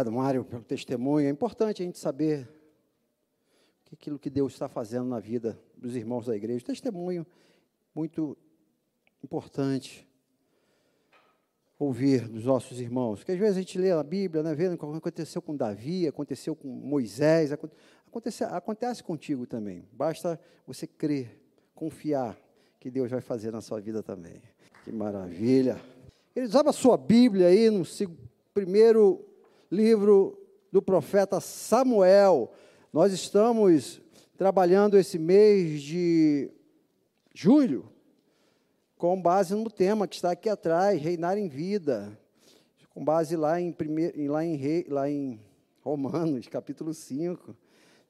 [0.00, 1.26] Obrigado, Mário, pelo testemunho.
[1.26, 2.48] É importante a gente saber
[3.92, 6.64] aquilo que Deus está fazendo na vida dos irmãos da igreja.
[6.64, 7.26] Testemunho
[7.94, 8.34] muito
[9.22, 10.08] importante
[11.78, 13.18] ouvir dos nossos irmãos.
[13.18, 16.08] Porque às vezes a gente lê a Bíblia, né, vendo o que aconteceu com Davi,
[16.08, 19.86] aconteceu com Moisés, acontece, acontece contigo também.
[19.92, 21.38] Basta você crer,
[21.74, 22.38] confiar
[22.78, 24.40] que Deus vai fazer na sua vida também.
[24.82, 25.78] Que maravilha!
[26.34, 27.84] Ele usava a sua Bíblia aí no
[28.54, 29.29] primeiro
[29.70, 30.36] livro
[30.72, 32.50] do profeta Samuel.
[32.92, 34.00] Nós estamos
[34.36, 36.50] trabalhando esse mês de
[37.32, 37.88] julho
[38.96, 42.18] com base no tema que está aqui atrás, reinar em vida,
[42.90, 45.40] com base lá em, primeiro, lá em, lá em
[45.80, 47.56] Romanos, capítulo 5.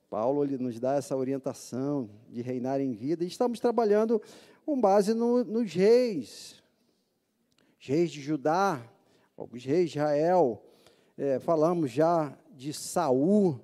[0.08, 4.20] Paulo ele nos dá essa orientação de reinar em vida, e estamos trabalhando
[4.66, 6.60] com base no, nos reis,
[7.78, 8.82] reis de Judá,
[9.36, 10.60] os reis de Israel,
[11.16, 13.60] é, falamos já de Saul,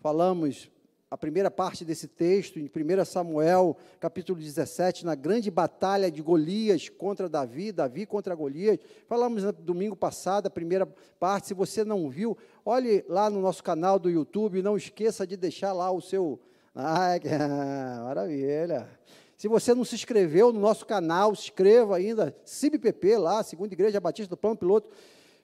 [0.00, 0.70] falamos
[1.14, 6.88] a primeira parte desse texto, em 1 Samuel, capítulo 17, na grande batalha de Golias
[6.88, 8.80] contra Davi, Davi contra Golias.
[9.06, 10.84] Falamos no domingo passado, a primeira
[11.20, 11.46] parte.
[11.46, 15.72] Se você não viu, olhe lá no nosso canal do YouTube, não esqueça de deixar
[15.72, 16.40] lá o seu.
[16.74, 17.28] Ai, que
[18.02, 18.88] maravilha!
[19.36, 24.00] Se você não se inscreveu no nosso canal, se inscreva ainda, CIBPP lá, Segunda Igreja
[24.00, 24.90] Batista do Plano Piloto.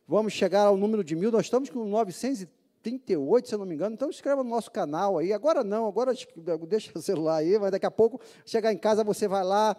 [0.06, 3.95] Vamos chegar ao número de mil, nós estamos com 938, se eu não me engano,
[3.95, 5.33] então inscreva no nosso canal aí.
[5.33, 6.12] Agora não, agora
[6.69, 9.77] deixa o celular aí, mas daqui a pouco, chegar em casa, você vai lá,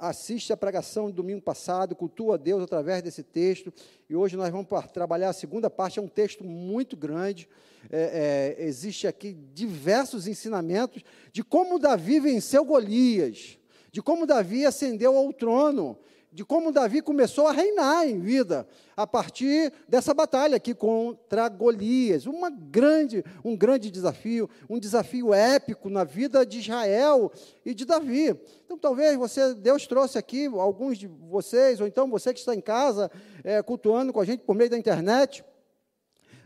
[0.00, 3.72] assiste a pregação do domingo passado, cultua Deus através desse texto,
[4.08, 7.46] e hoje nós vamos trabalhar a segunda parte, é um texto muito grande,
[7.90, 13.58] é, é, existe aqui diversos ensinamentos de como Davi venceu Golias,
[13.92, 15.98] de como Davi ascendeu ao trono,
[16.32, 22.24] de como Davi começou a reinar em vida a partir dessa batalha aqui contra Golias.
[22.26, 27.32] Uma grande, um grande desafio, um desafio épico na vida de Israel
[27.64, 28.38] e de Davi.
[28.64, 32.60] Então, talvez você, Deus trouxe aqui alguns de vocês, ou então você que está em
[32.60, 33.10] casa
[33.42, 35.44] é, cultuando com a gente por meio da internet.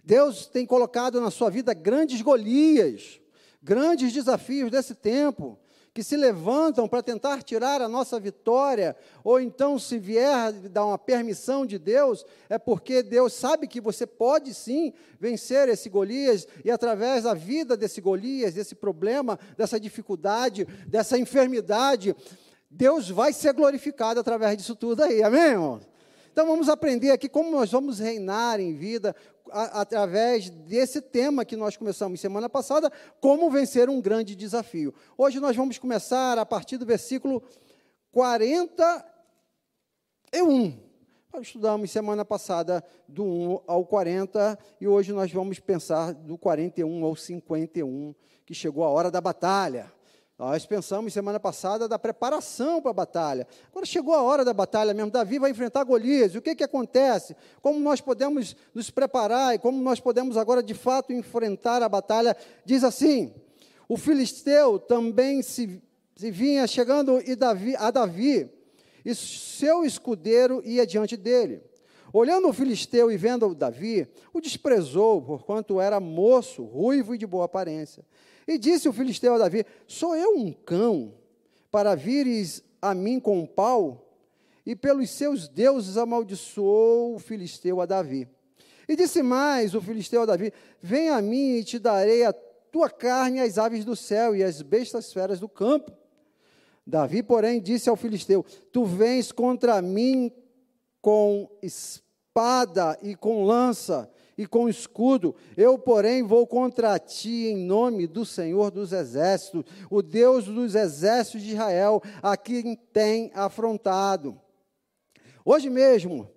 [0.02, 3.20] Deus tem colocado na sua vida grandes Golias,
[3.62, 5.58] grandes desafios desse tempo
[5.94, 10.98] que se levantam para tentar tirar a nossa vitória, ou então, se vier dar uma
[10.98, 16.70] permissão de Deus, é porque Deus sabe que você pode sim vencer esse Golias, e
[16.70, 22.16] através da vida desse Golias, desse problema, dessa dificuldade, dessa enfermidade,
[22.68, 25.80] Deus vai ser glorificado através disso tudo aí, amém, irmão?
[26.34, 29.14] Então vamos aprender aqui como nós vamos reinar em vida,
[29.52, 32.90] a, através desse tema que nós começamos semana passada,
[33.20, 34.92] como vencer um grande desafio.
[35.16, 37.40] Hoje nós vamos começar a partir do versículo
[38.10, 40.76] 41.
[41.32, 47.04] Nós estudamos semana passada do 1 ao 40 e hoje nós vamos pensar do 41
[47.04, 48.12] ao 51,
[48.44, 49.93] que chegou a hora da batalha.
[50.36, 53.46] Nós pensamos semana passada da preparação para a batalha.
[53.70, 55.10] Agora chegou a hora da batalha mesmo.
[55.10, 56.34] Davi vai enfrentar Golias.
[56.34, 57.36] E o que, que acontece?
[57.62, 62.36] Como nós podemos nos preparar e como nós podemos agora de fato enfrentar a batalha?
[62.64, 63.32] Diz assim:
[63.88, 65.80] o filisteu também se,
[66.16, 68.50] se vinha chegando e Davi, a Davi,
[69.04, 71.62] e seu escudeiro ia diante dele.
[72.12, 77.44] Olhando o filisteu e vendo Davi, o desprezou, porquanto era moço, ruivo e de boa
[77.44, 78.04] aparência.
[78.46, 81.14] E disse o filisteu a Davi: Sou eu um cão
[81.70, 84.00] para vires a mim com um pau?
[84.66, 88.28] E pelos seus deuses amaldiçoou o filisteu a Davi.
[88.88, 92.90] E disse mais o filisteu a Davi: Vem a mim e te darei a tua
[92.90, 95.92] carne às aves do céu e às bestas feras do campo.
[96.86, 100.30] Davi, porém, disse ao filisteu: Tu vens contra mim
[101.00, 105.34] com espada e com lança, e com escudo.
[105.56, 111.42] Eu, porém, vou contra ti em nome do Senhor dos Exércitos, o Deus dos exércitos
[111.42, 114.40] de Israel, a quem tem afrontado.
[115.44, 116.28] Hoje mesmo,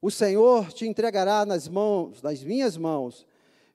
[0.00, 3.26] o Senhor te entregará nas mãos, nas minhas mãos.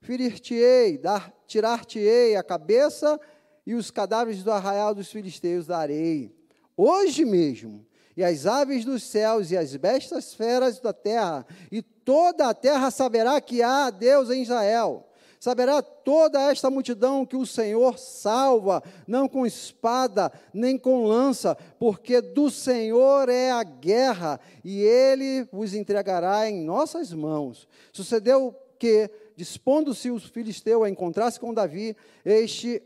[0.02, 1.00] Ferir-te-ei,
[1.48, 3.20] tirar-te-ei a cabeça
[3.66, 6.34] e os cadáveres do arraial dos filisteus darei.
[6.75, 7.86] Hoje mesmo,
[8.16, 12.90] e as aves dos céus e as bestas feras da terra, e toda a terra
[12.90, 15.06] saberá que há Deus em Israel.
[15.40, 22.20] Saberá toda esta multidão que o Senhor salva, não com espada, nem com lança, porque
[22.20, 27.68] do Senhor é a guerra, e ele vos entregará em nossas mãos.
[27.94, 31.96] Sucedeu que, dispondo-se o filisteu a encontrar-se com Davi,
[32.26, 32.82] este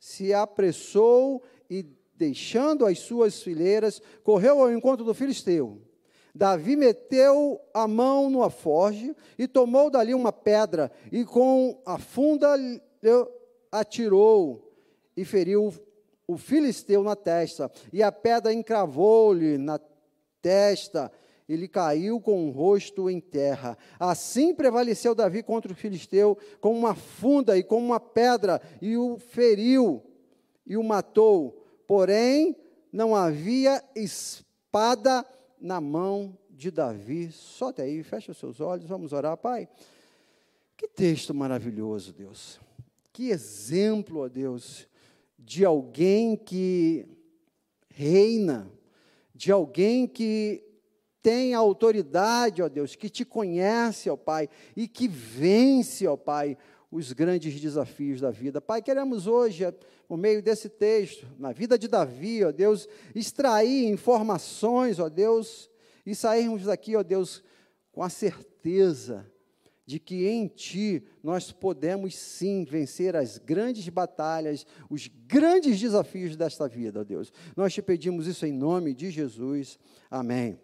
[0.00, 1.84] se apressou e,
[2.14, 5.91] deixando as suas fileiras, correu ao encontro do filisteu.
[6.34, 12.54] Davi meteu a mão no aforge e tomou dali uma pedra e com a funda
[13.70, 14.72] atirou
[15.16, 15.72] e feriu
[16.26, 17.70] o filisteu na testa.
[17.92, 19.78] E a pedra encravou-lhe na
[20.40, 21.12] testa
[21.48, 23.76] ele caiu com o rosto em terra.
[23.98, 29.18] Assim prevaleceu Davi contra o filisteu com uma funda e com uma pedra, e o
[29.18, 30.02] feriu
[30.66, 31.62] e o matou.
[31.86, 32.56] Porém,
[32.92, 35.26] não havia espada
[35.62, 37.30] na mão de Davi.
[37.30, 39.68] Só até aí, fecha os seus olhos, vamos orar, Pai.
[40.76, 42.60] Que texto maravilhoso, Deus.
[43.12, 44.88] Que exemplo, ó Deus,
[45.38, 47.06] de alguém que
[47.88, 48.70] reina,
[49.34, 50.64] de alguém que
[51.22, 56.58] tem autoridade, ó Deus, que te conhece, ó Pai, e que vence, ó Pai,
[56.92, 58.60] os grandes desafios da vida.
[58.60, 59.64] Pai, queremos hoje,
[60.06, 65.70] por meio desse texto, na vida de Davi, ó Deus, extrair informações, ó Deus,
[66.04, 67.42] e sairmos daqui, ó Deus,
[67.90, 69.26] com a certeza
[69.86, 76.68] de que em Ti nós podemos sim vencer as grandes batalhas, os grandes desafios desta
[76.68, 77.32] vida, ó Deus.
[77.56, 79.78] Nós te pedimos isso em nome de Jesus.
[80.10, 80.60] Amém.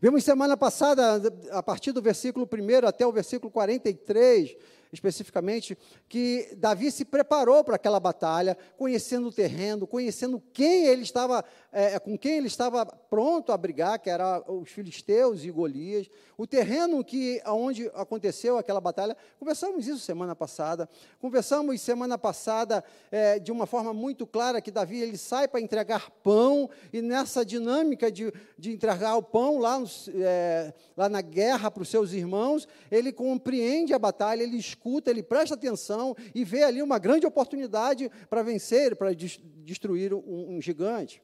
[0.00, 4.56] Vimos semana passada, a partir do versículo 1 até o versículo 43,
[4.92, 5.76] especificamente,
[6.08, 11.98] que Davi se preparou para aquela batalha, conhecendo o terreno, conhecendo quem ele estava, é,
[11.98, 17.04] com quem ele estava pronto a brigar, que era os filisteus e Golias, o terreno
[17.04, 19.16] que onde aconteceu aquela batalha.
[19.38, 20.88] Conversamos isso semana passada.
[21.20, 26.10] Conversamos semana passada é, de uma forma muito clara que Davi ele sai para entregar
[26.22, 29.82] pão e nessa dinâmica de, de entregar o pão lá,
[30.14, 35.22] é, lá na guerra para os seus irmãos, ele compreende a batalha, ele escuta, ele
[35.22, 41.20] presta atenção e vê ali uma grande oportunidade para vencer, para destruir um, um gigante.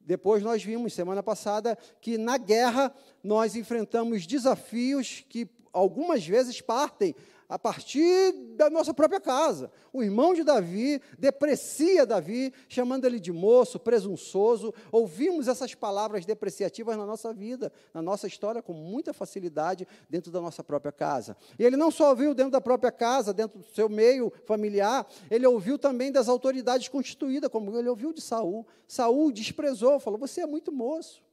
[0.00, 2.92] Depois nós vimos, semana passada, que na guerra
[3.22, 7.14] nós enfrentamos desafios que algumas vezes partem
[7.48, 9.70] a partir da nossa própria casa.
[9.92, 14.72] O irmão de Davi deprecia Davi, chamando ele de moço, presunçoso.
[14.90, 20.40] Ouvimos essas palavras depreciativas na nossa vida, na nossa história, com muita facilidade dentro da
[20.40, 21.36] nossa própria casa.
[21.58, 25.46] E ele não só ouviu dentro da própria casa, dentro do seu meio familiar, ele
[25.46, 28.66] ouviu também das autoridades constituídas, como ele ouviu de Saul.
[28.86, 31.23] Saul desprezou, falou: Você é muito moço.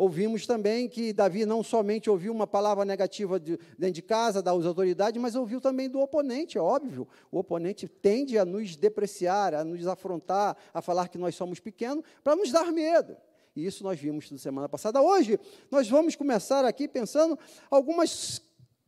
[0.00, 4.64] Ouvimos também que Davi não somente ouviu uma palavra negativa de, dentro de casa, das
[4.64, 7.06] autoridades, mas ouviu também do oponente, é óbvio.
[7.30, 12.02] O oponente tende a nos depreciar, a nos afrontar, a falar que nós somos pequenos,
[12.24, 13.14] para nos dar medo.
[13.54, 15.02] E isso nós vimos na semana passada.
[15.02, 15.38] Hoje,
[15.70, 17.38] nós vamos começar aqui pensando
[17.70, 18.40] algumas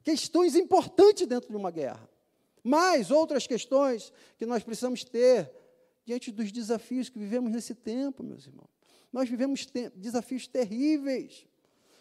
[0.02, 2.08] questões importantes dentro de uma guerra.
[2.64, 5.52] Mais outras questões que nós precisamos ter
[6.06, 8.71] diante dos desafios que vivemos nesse tempo, meus irmãos.
[9.12, 11.46] Nós vivemos desafios terríveis.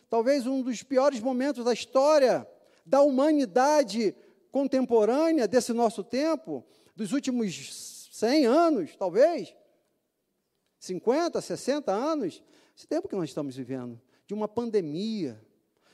[0.10, 2.48] Talvez um dos piores momentos da história
[2.86, 4.16] da humanidade
[4.52, 6.66] contemporânea desse nosso tempo,
[6.96, 9.56] dos últimos 100 anos, talvez,
[10.80, 12.44] 50, 60 anos,
[12.75, 15.42] esse tempo que nós estamos vivendo, de uma pandemia,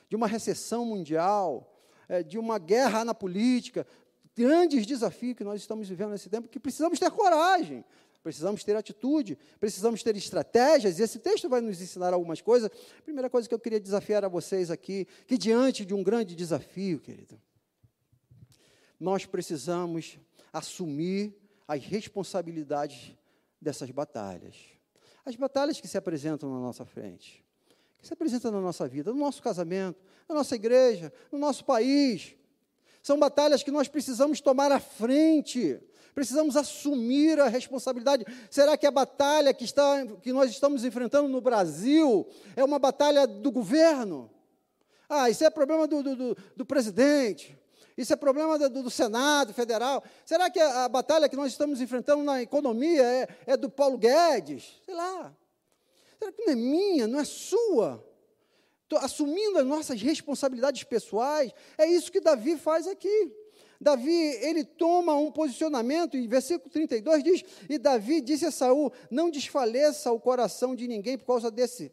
[0.09, 1.75] de uma recessão mundial,
[2.07, 3.85] é, de uma guerra na política,
[4.35, 7.83] grandes desafios que nós estamos vivendo nesse tempo, que precisamos ter coragem,
[8.27, 12.69] precisamos ter atitude, precisamos ter estratégias, e esse texto vai nos ensinar algumas coisas.
[12.99, 16.35] A primeira coisa que eu queria desafiar a vocês aqui, que diante de um grande
[16.35, 17.41] desafio, querido,
[18.99, 20.19] nós precisamos
[20.51, 23.15] assumir as responsabilidades
[23.61, 24.57] dessas batalhas.
[25.23, 27.41] As batalhas que se apresentam na nossa frente,
[27.97, 32.35] que se apresentam na nossa vida, no nosso casamento, na nossa igreja, no nosso país.
[33.01, 35.79] São batalhas que nós precisamos tomar à frente,
[36.17, 38.25] precisamos assumir a responsabilidade.
[38.49, 43.27] Será que a batalha que, está, que nós estamos enfrentando no Brasil é uma batalha
[43.27, 44.27] do governo?
[45.07, 47.55] Ah, isso é problema do, do, do, do presidente.
[47.95, 50.03] Isso é problema do, do, Senado Federal.
[50.25, 53.99] Será que a, a, batalha que nós estamos enfrentando na economia é, é do Paulo
[53.99, 54.81] Guedes?
[54.83, 55.31] Sei lá.
[56.17, 58.03] Será que não é minha, não é sua?
[58.89, 61.51] Tô assumindo as nossas responsabilidades pessoais.
[61.77, 63.31] É isso que Davi faz aqui.
[63.79, 69.29] Davi, ele toma um posicionamento, e versículo 32 diz: E Davi disse a Saul: Não
[69.29, 71.91] desfaleça o coração de ninguém por causa desse,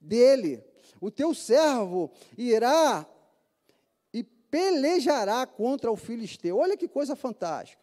[0.00, 0.64] dele.
[1.00, 3.06] O teu servo irá
[4.12, 6.58] e pelejará contra o filisteu.
[6.58, 7.82] Olha que coisa fantástica.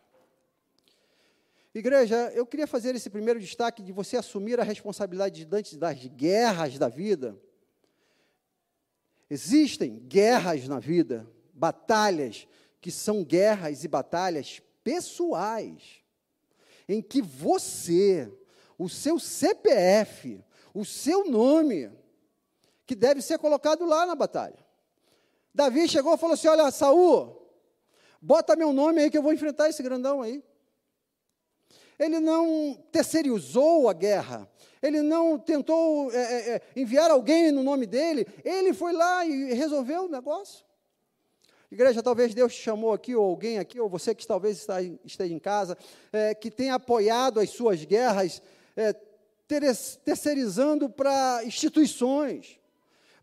[1.74, 6.80] Igreja, eu queria fazer esse primeiro destaque de você assumir a responsabilidade diante das guerras
[6.80, 7.38] da vida.
[9.30, 12.48] Existem guerras na vida, batalhas,
[12.86, 16.04] que são guerras e batalhas pessoais,
[16.88, 18.32] em que você,
[18.78, 20.40] o seu CPF,
[20.72, 21.92] o seu nome,
[22.86, 24.64] que deve ser colocado lá na batalha.
[25.52, 27.50] Davi chegou e falou assim: Olha, Saul,
[28.22, 30.44] bota meu nome aí que eu vou enfrentar esse grandão aí.
[31.98, 34.48] Ele não terceirizou a guerra,
[34.80, 40.04] ele não tentou é, é, enviar alguém no nome dele, ele foi lá e resolveu
[40.04, 40.64] o negócio.
[41.76, 45.34] Igreja, talvez Deus te chamou aqui, ou alguém aqui, ou você que talvez está, esteja
[45.34, 45.78] em casa,
[46.14, 48.42] é, que tenha apoiado as suas guerras,
[48.78, 48.96] é,
[50.06, 52.58] terceirizando para instituições,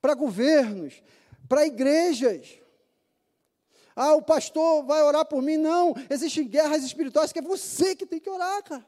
[0.03, 1.03] para governos,
[1.49, 2.59] para igrejas.
[3.97, 5.57] Ah, o pastor vai orar por mim.
[5.57, 8.85] Não, existem guerras espirituais que é você que tem que orar, cara.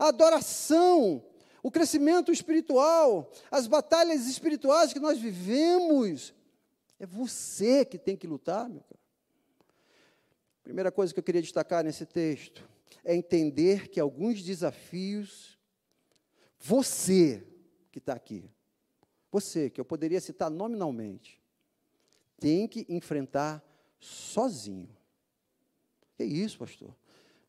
[0.00, 1.22] A adoração,
[1.62, 6.34] o crescimento espiritual, as batalhas espirituais que nós vivemos,
[7.00, 9.00] é você que tem que lutar, meu cara.
[10.62, 12.68] Primeira coisa que eu queria destacar nesse texto
[13.02, 15.58] é entender que alguns desafios,
[16.58, 17.42] você
[17.90, 18.48] que está aqui,
[19.32, 21.40] você que eu poderia citar nominalmente,
[22.38, 23.64] tem que enfrentar
[23.98, 24.94] sozinho.
[26.16, 26.94] Que isso, pastor?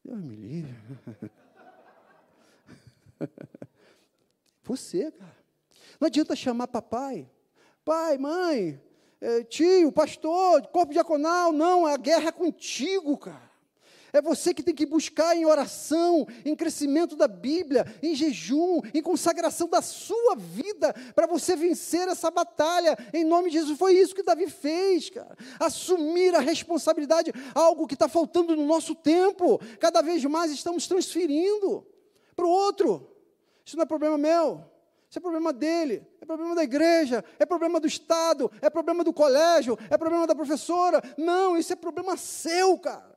[0.03, 0.75] Deus me livre.
[4.63, 5.38] Você, cara.
[6.00, 7.29] Não adianta chamar papai,
[7.84, 8.81] pai, mãe,
[9.21, 11.53] eh, tio, pastor, corpo diaconal.
[11.53, 13.51] Não, a guerra é contigo, cara.
[14.13, 19.01] É você que tem que buscar em oração, em crescimento da Bíblia, em jejum, em
[19.01, 22.97] consagração da sua vida, para você vencer essa batalha.
[23.13, 25.37] Em nome de Jesus, foi isso que Davi fez, cara.
[25.59, 29.59] Assumir a responsabilidade, algo que está faltando no nosso tempo.
[29.79, 31.87] Cada vez mais estamos transferindo
[32.35, 33.07] para o outro.
[33.63, 34.70] Isso não é problema meu.
[35.12, 39.12] Isso é problema dele, é problema da igreja, é problema do Estado, é problema do
[39.12, 41.03] colégio, é problema da professora.
[41.18, 43.13] Não, isso é problema seu, cara.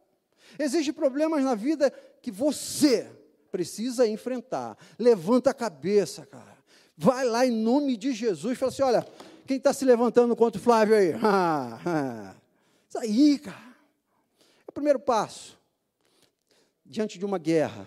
[0.59, 3.09] Existem problemas na vida que você
[3.49, 4.77] precisa enfrentar.
[4.99, 6.59] Levanta a cabeça, cara.
[6.97, 9.07] Vai lá em nome de Jesus e fala assim: olha,
[9.47, 11.13] quem está se levantando contra o Flávio aí?
[12.91, 13.77] Isso aí, cara.
[14.63, 15.57] É o primeiro passo.
[16.85, 17.87] Diante de uma guerra,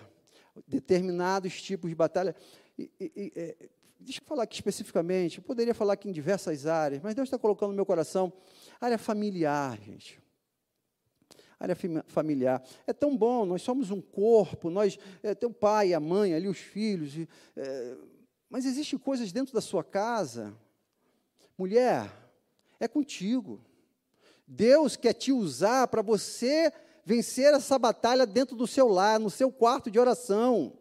[0.66, 2.34] determinados tipos de batalha.
[2.78, 3.56] E, e, e, é,
[3.98, 7.38] deixa eu falar aqui especificamente, eu poderia falar aqui em diversas áreas, mas Deus está
[7.38, 8.32] colocando no meu coração
[8.80, 10.20] área familiar, gente
[11.58, 11.76] área
[12.06, 12.62] familiar.
[12.86, 16.46] É tão bom, nós somos um corpo, nós é, tem o pai, a mãe, ali
[16.46, 17.26] os filhos.
[17.56, 17.96] É,
[18.48, 20.54] mas existem coisas dentro da sua casa.
[21.56, 22.10] Mulher,
[22.78, 23.60] é contigo.
[24.46, 26.72] Deus quer te usar para você
[27.04, 30.78] vencer essa batalha dentro do seu lar, no seu quarto de oração.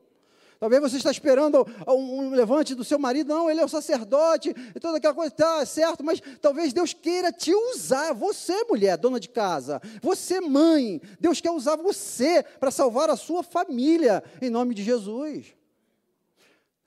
[0.60, 4.80] Talvez você está esperando um levante do seu marido, não, ele é o sacerdote, e
[4.80, 9.30] toda aquela coisa, está certo, mas talvez Deus queira te usar, você, mulher, dona de
[9.30, 14.84] casa, você, mãe, Deus quer usar você para salvar a sua família, em nome de
[14.84, 15.56] Jesus.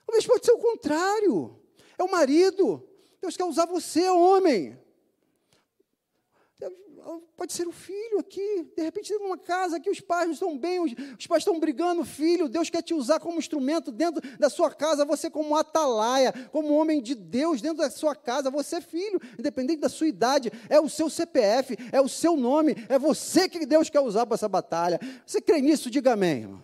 [0.05, 1.57] Talvez pode ser o contrário,
[1.97, 2.85] é o marido,
[3.21, 4.77] Deus quer usar você, homem,
[7.35, 10.79] Pode ser o filho aqui, de repente, numa casa que os pais não estão bem,
[10.79, 14.69] os, os pais estão brigando, filho, Deus quer te usar como instrumento dentro da sua
[14.71, 19.81] casa, você como atalaia, como homem de Deus dentro da sua casa, você filho, independente
[19.81, 23.89] da sua idade, é o seu CPF, é o seu nome, é você que Deus
[23.89, 24.99] quer usar para essa batalha.
[25.25, 25.89] Você crê nisso?
[25.89, 26.41] Diga amém.
[26.41, 26.63] Irmão.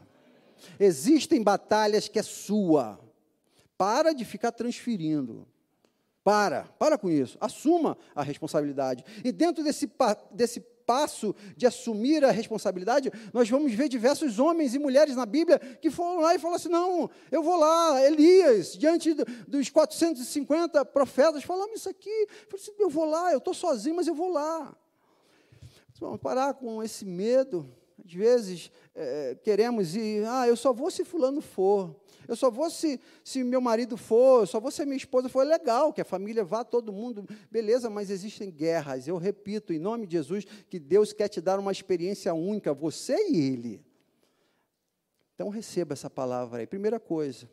[0.80, 3.00] Existem batalhas que é sua.
[3.78, 5.48] Para de ficar transferindo.
[6.28, 7.38] Para, para com isso.
[7.40, 9.02] Assuma a responsabilidade.
[9.24, 9.90] E dentro desse,
[10.30, 15.58] desse passo de assumir a responsabilidade, nós vamos ver diversos homens e mulheres na Bíblia
[15.58, 19.14] que foram lá e falaram assim: não, eu vou lá, Elias, diante
[19.48, 22.28] dos 450 profetas, falamos isso aqui.
[22.52, 24.76] Eu, assim, eu vou lá, eu estou sozinho, mas eu vou lá.
[25.98, 27.74] Vamos parar com esse medo.
[28.06, 31.96] Às vezes é, queremos ir, ah, eu só vou se fulano for.
[32.28, 35.42] Eu só vou se, se meu marido for, eu só vou se minha esposa for.
[35.42, 39.08] É legal que a família vá, todo mundo, beleza, mas existem guerras.
[39.08, 43.16] Eu repito, em nome de Jesus, que Deus quer te dar uma experiência única, você
[43.30, 43.82] e Ele.
[45.36, 46.68] Então receba essa palavra aí.
[46.68, 47.50] Primeira coisa,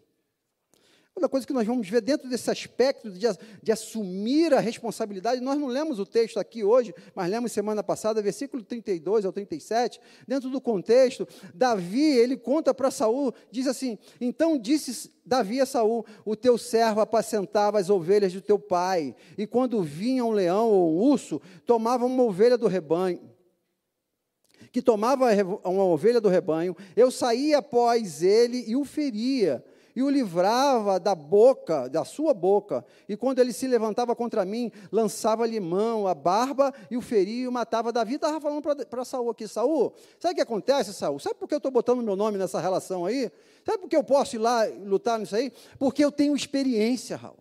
[1.17, 3.21] Outra coisa que nós vamos ver dentro desse aspecto de,
[3.63, 8.21] de, assumir a responsabilidade, nós não lemos o texto aqui hoje, mas lemos semana passada,
[8.21, 14.59] versículo 32 ao 37, dentro do contexto, Davi, ele conta para Saul, diz assim: Então
[14.59, 19.85] disse Davi a Saul: O teu servo apacentava as ovelhas do teu pai, e quando
[19.85, 23.33] vinha um leão ou um urso, tomava uma ovelha do rebanho
[24.73, 25.27] que tomava
[25.63, 31.15] uma ovelha do rebanho, eu saía após ele e o feria e o livrava da
[31.15, 32.85] boca, da sua boca.
[33.09, 37.49] E quando ele se levantava contra mim, lançava-lhe mão, a barba e o feria e
[37.49, 37.93] o matava.
[37.93, 41.19] Davi estava falando para Saul aqui, Saul, sabe o que acontece, Saul?
[41.19, 43.31] Sabe por que eu estou botando meu nome nessa relação aí?
[43.65, 45.53] Sabe por que eu posso ir lá lutar nisso aí?
[45.79, 47.39] Porque eu tenho experiência, Raul.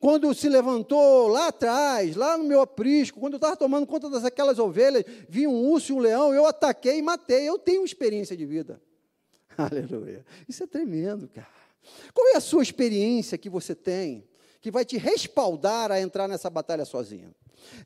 [0.00, 4.58] quando se levantou lá atrás, lá no meu aprisco, quando eu estava tomando conta daquelas
[4.58, 7.48] ovelhas, vi um urso e um leão, eu ataquei e matei.
[7.48, 8.80] Eu tenho experiência de vida.
[9.70, 10.24] Aleluia.
[10.48, 11.48] Isso é tremendo, cara.
[12.14, 14.24] Qual é a sua experiência que você tem
[14.60, 17.34] que vai te respaldar a entrar nessa batalha sozinho?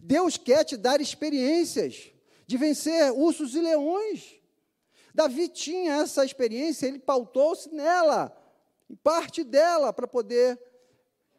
[0.01, 2.11] Deus quer te dar experiências
[2.47, 4.35] de vencer ursos e leões.
[5.15, 8.37] Davi tinha essa experiência, ele pautou-se nela,
[8.91, 10.59] em parte dela, para poder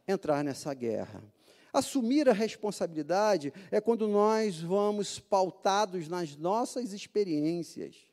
[0.07, 1.23] entrar nessa guerra.
[1.71, 8.12] Assumir a responsabilidade é quando nós vamos pautados nas nossas experiências.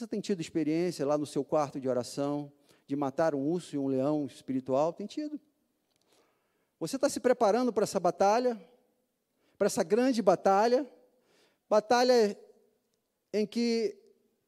[0.00, 2.50] Você tem tido experiência lá no seu quarto de oração
[2.86, 4.94] de matar um urso e um leão espiritual?
[4.94, 5.38] Tem tido.
[6.78, 8.58] Você está se preparando para essa batalha,
[9.58, 10.90] para essa grande batalha,
[11.68, 12.34] batalha
[13.30, 13.94] em que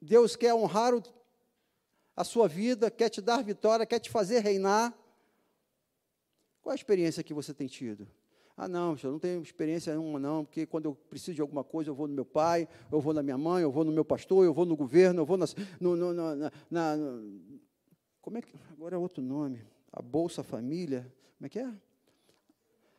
[0.01, 0.95] Deus quer honrar
[2.17, 4.99] a sua vida, quer te dar vitória, quer te fazer reinar.
[6.63, 8.09] Qual a experiência que você tem tido?
[8.57, 11.91] Ah, não, eu não tenho experiência nenhuma, não, porque quando eu preciso de alguma coisa,
[11.91, 14.45] eu vou no meu pai, eu vou na minha mãe, eu vou no meu pastor,
[14.45, 15.47] eu vou no governo, eu vou na,
[15.81, 16.97] no, no, na, na,
[18.21, 18.53] Como é que.
[18.73, 19.65] Agora é outro nome.
[19.91, 21.11] A Bolsa Família.
[21.39, 21.73] Como é que é?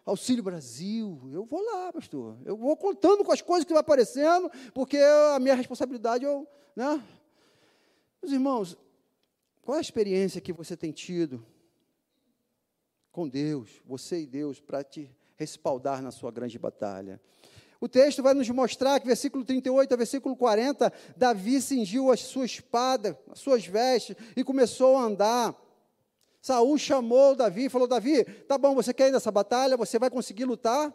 [0.06, 1.20] Auxílio Brasil.
[1.32, 2.38] Eu vou lá, pastor.
[2.44, 6.48] Eu vou contando com as coisas que vão aparecendo, porque a minha responsabilidade, eu.
[6.76, 7.02] Né?
[8.22, 8.78] Meus irmãos,
[9.62, 11.46] qual a experiência que você tem tido
[13.12, 15.10] com Deus, você e Deus, para te
[15.44, 17.20] respaldar na sua grande batalha?
[17.80, 22.46] O texto vai nos mostrar que, versículo 38 a versículo 40, Davi cingiu a sua
[22.46, 25.56] espada, as suas vestes, e começou a andar.
[26.42, 29.76] Saul chamou Davi e falou: Davi, tá bom, você quer ir nessa batalha?
[29.76, 30.94] Você vai conseguir lutar?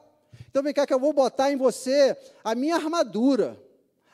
[0.48, 3.58] Então vem cá que eu vou botar em você a minha armadura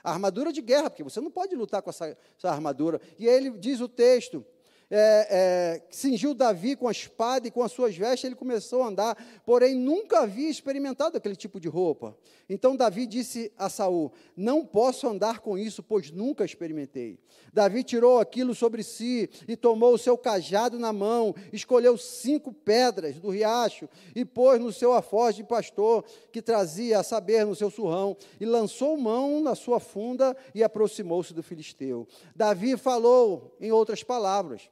[0.05, 3.01] a armadura de guerra, porque você não pode lutar com essa, essa armadura.
[3.19, 4.45] E ele diz o texto:
[4.91, 8.89] é, é, cingiu Davi com a espada e com as suas vestes, ele começou a
[8.89, 12.17] andar, porém nunca havia experimentado aquele tipo de roupa.
[12.49, 17.19] Então Davi disse a Saul: Não posso andar com isso, pois nunca experimentei.
[17.53, 23.19] Davi tirou aquilo sobre si e tomou o seu cajado na mão, escolheu cinco pedras
[23.19, 27.71] do riacho e pôs no seu afoz de pastor, que trazia a saber no seu
[27.71, 32.07] surrão, e lançou mão na sua funda e aproximou-se do filisteu.
[32.35, 34.69] Davi falou, em outras palavras,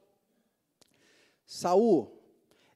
[1.52, 2.10] Saul,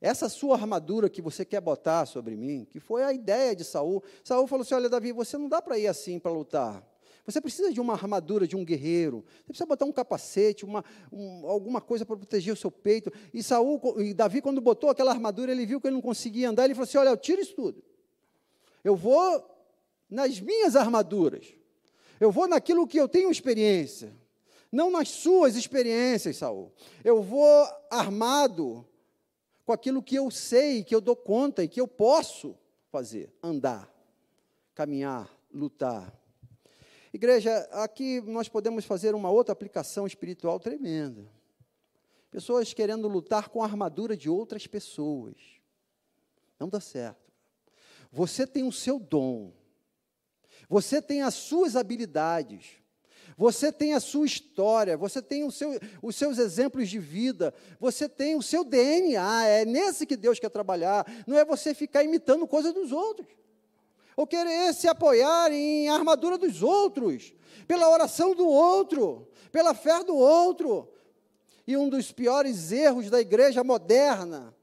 [0.02, 4.04] essa sua armadura que você quer botar sobre mim, que foi a ideia de Saul.
[4.22, 6.86] Saul falou assim: Olha, Davi, você não dá para ir assim para lutar.
[7.24, 9.24] Você precisa de uma armadura de um guerreiro.
[9.38, 13.10] Você precisa botar um capacete, uma, um, alguma coisa para proteger o seu peito.
[13.32, 16.66] E Saul, e Davi, quando botou aquela armadura, ele viu que ele não conseguia andar.
[16.66, 17.82] Ele falou assim: Olha, eu tiro isso tudo.
[18.84, 19.42] Eu vou
[20.10, 21.46] nas minhas armaduras.
[22.20, 24.14] Eu vou naquilo que eu tenho experiência
[24.70, 26.72] não nas suas experiências, Saul.
[27.04, 28.86] Eu vou armado
[29.64, 32.56] com aquilo que eu sei, que eu dou conta e que eu posso
[32.90, 33.92] fazer: andar,
[34.74, 36.12] caminhar, lutar.
[37.12, 41.26] Igreja, aqui nós podemos fazer uma outra aplicação espiritual tremenda.
[42.30, 45.34] Pessoas querendo lutar com a armadura de outras pessoas.
[46.58, 47.32] Não dá certo.
[48.10, 49.52] Você tem o seu dom.
[50.68, 52.82] Você tem as suas habilidades.
[53.36, 58.34] Você tem a sua história, você tem seu, os seus exemplos de vida, você tem
[58.34, 62.72] o seu DNA, é nesse que Deus quer trabalhar, não é você ficar imitando coisas
[62.72, 63.28] dos outros,
[64.16, 67.34] ou querer se apoiar em armadura dos outros,
[67.68, 70.88] pela oração do outro, pela fé do outro.
[71.66, 74.54] E um dos piores erros da igreja moderna,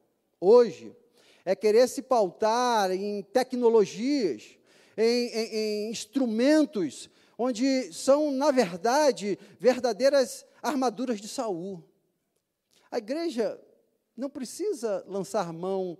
[0.41, 0.95] hoje,
[1.45, 4.57] é querer se pautar em tecnologias,
[4.97, 7.09] em, em, em instrumentos
[7.43, 11.83] onde são, na verdade, verdadeiras armaduras de Saul.
[12.89, 13.59] A igreja
[14.15, 15.97] não precisa lançar mão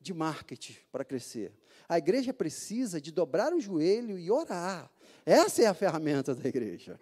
[0.00, 1.52] de marketing para crescer.
[1.86, 4.90] A igreja precisa de dobrar o joelho e orar.
[5.26, 6.98] Essa é a ferramenta da igreja.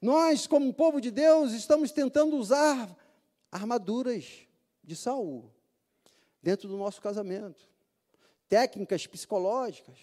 [0.00, 2.96] Nós, como povo de Deus, estamos tentando usar
[3.52, 4.46] armaduras
[4.82, 5.52] de Saul
[6.42, 7.60] dentro do nosso casamento.
[8.48, 9.98] Técnicas psicológicas,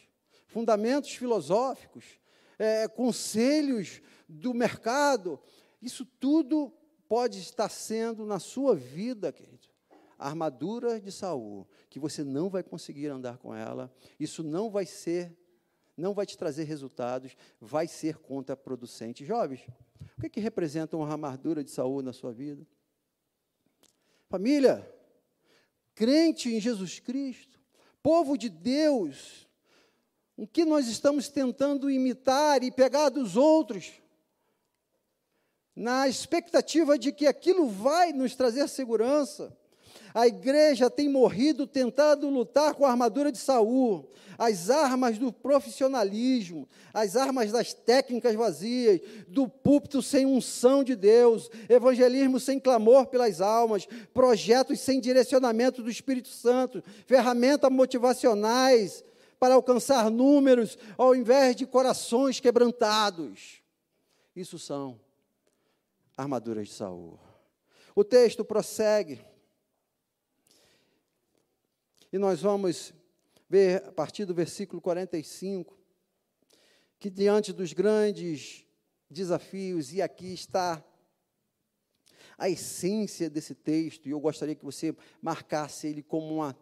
[0.46, 2.22] fundamentos filosóficos,
[2.58, 5.40] é, conselhos do mercado.
[5.82, 6.72] Isso tudo
[7.08, 9.68] pode estar sendo na sua vida, querido.
[10.18, 14.86] A armadura de Saul, que você não vai conseguir andar com ela, isso não vai
[14.86, 15.36] ser,
[15.98, 19.26] não vai te trazer resultados, vai ser contraproducente.
[19.26, 19.62] Jovens,
[20.18, 22.66] o que, é que representa uma armadura de Saul na sua vida?
[24.30, 24.90] Família,
[25.94, 27.60] crente em Jesus Cristo,
[28.02, 29.43] povo de Deus,
[30.36, 33.92] o que nós estamos tentando imitar e pegar dos outros,
[35.76, 39.56] na expectativa de que aquilo vai nos trazer segurança.
[40.14, 46.68] A igreja tem morrido tentando lutar com a armadura de Saul, as armas do profissionalismo,
[46.94, 53.42] as armas das técnicas vazias, do púlpito sem unção de Deus, evangelismo sem clamor pelas
[53.42, 59.04] almas, projetos sem direcionamento do Espírito Santo, ferramentas motivacionais
[59.44, 63.62] para alcançar números ao invés de corações quebrantados.
[64.34, 64.98] Isso são
[66.16, 67.20] armaduras de Saul.
[67.94, 69.20] O texto prossegue.
[72.10, 72.94] E nós vamos
[73.50, 75.78] ver a partir do versículo 45
[76.98, 78.66] que diante dos grandes
[79.10, 80.82] desafios, e aqui está
[82.38, 86.58] a essência desse texto, e eu gostaria que você marcasse ele como uma.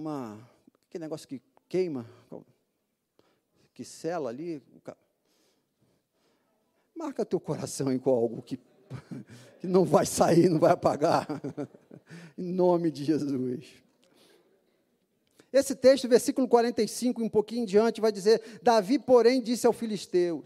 [0.00, 0.40] Uma
[0.88, 2.06] aquele negócio que queima,
[3.74, 4.62] que sela ali.
[6.96, 8.56] Marca teu coração com algo que,
[9.60, 11.26] que não vai sair, não vai apagar.
[12.36, 13.74] em nome de Jesus.
[15.52, 20.42] Esse texto, versículo 45, um pouquinho diante, vai dizer: Davi, porém, disse ao filisteu: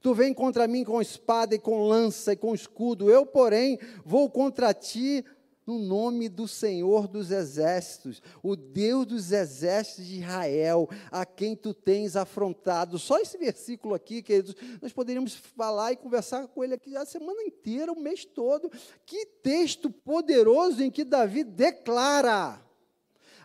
[0.00, 4.30] Tu vem contra mim com espada e com lança e com escudo, eu, porém, vou
[4.30, 5.24] contra ti
[5.66, 11.72] no nome do Senhor dos exércitos, o Deus dos exércitos de Israel, a quem tu
[11.72, 12.98] tens afrontado.
[12.98, 17.42] Só esse versículo aqui, queridos, nós poderíamos falar e conversar com ele aqui a semana
[17.42, 18.70] inteira, o mês todo.
[19.06, 22.60] Que texto poderoso em que Davi declara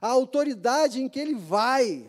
[0.01, 2.05] a autoridade em que ele vai.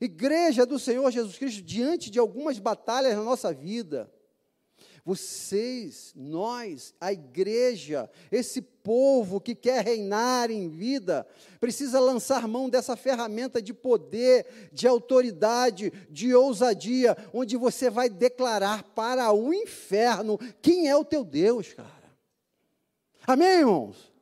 [0.00, 4.10] Igreja do Senhor Jesus Cristo, diante de algumas batalhas na nossa vida,
[5.10, 11.26] vocês, nós, a igreja, esse povo que quer reinar em vida,
[11.58, 18.84] precisa lançar mão dessa ferramenta de poder, de autoridade, de ousadia, onde você vai declarar
[18.84, 21.90] para o inferno quem é o teu Deus, cara.
[23.26, 24.12] Amém, irmãos?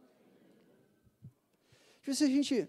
[2.03, 2.67] Se a gente,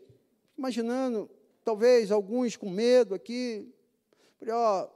[0.57, 1.31] imaginando,
[1.63, 3.73] talvez alguns com medo aqui,
[4.45, 4.89] ó,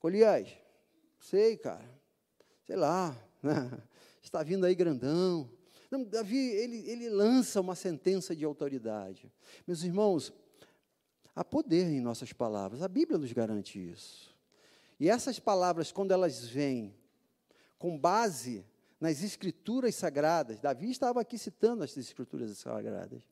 [0.00, 0.61] Golias,
[1.22, 1.88] Sei, cara.
[2.66, 3.16] Sei lá.
[3.42, 3.70] Né?
[4.20, 5.48] Está vindo aí grandão.
[5.90, 9.32] Não, Davi, ele, ele lança uma sentença de autoridade.
[9.66, 10.32] Meus irmãos,
[11.34, 12.82] há poder em nossas palavras.
[12.82, 14.34] A Bíblia nos garante isso.
[14.98, 16.94] E essas palavras, quando elas vêm
[17.78, 18.64] com base
[19.00, 23.22] nas escrituras sagradas, Davi estava aqui citando as escrituras sagradas.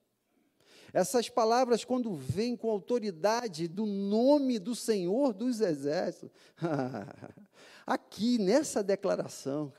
[0.93, 6.31] Essas palavras, quando vêm com autoridade do nome do Senhor dos Exércitos,
[7.87, 9.73] aqui nessa declaração,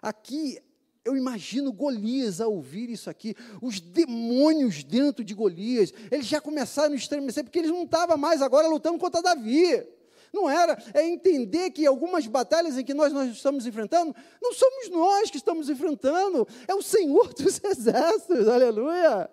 [0.00, 0.58] aqui
[1.04, 6.92] eu imagino Golias a ouvir isso aqui, os demônios dentro de Golias, eles já começaram
[6.94, 9.86] a estremecer, porque eles não estavam mais agora lutando contra Davi.
[10.32, 14.90] Não era, é entender que algumas batalhas em que nós, nós estamos enfrentando, não somos
[14.90, 19.30] nós que estamos enfrentando, é o Senhor dos Exércitos, aleluia.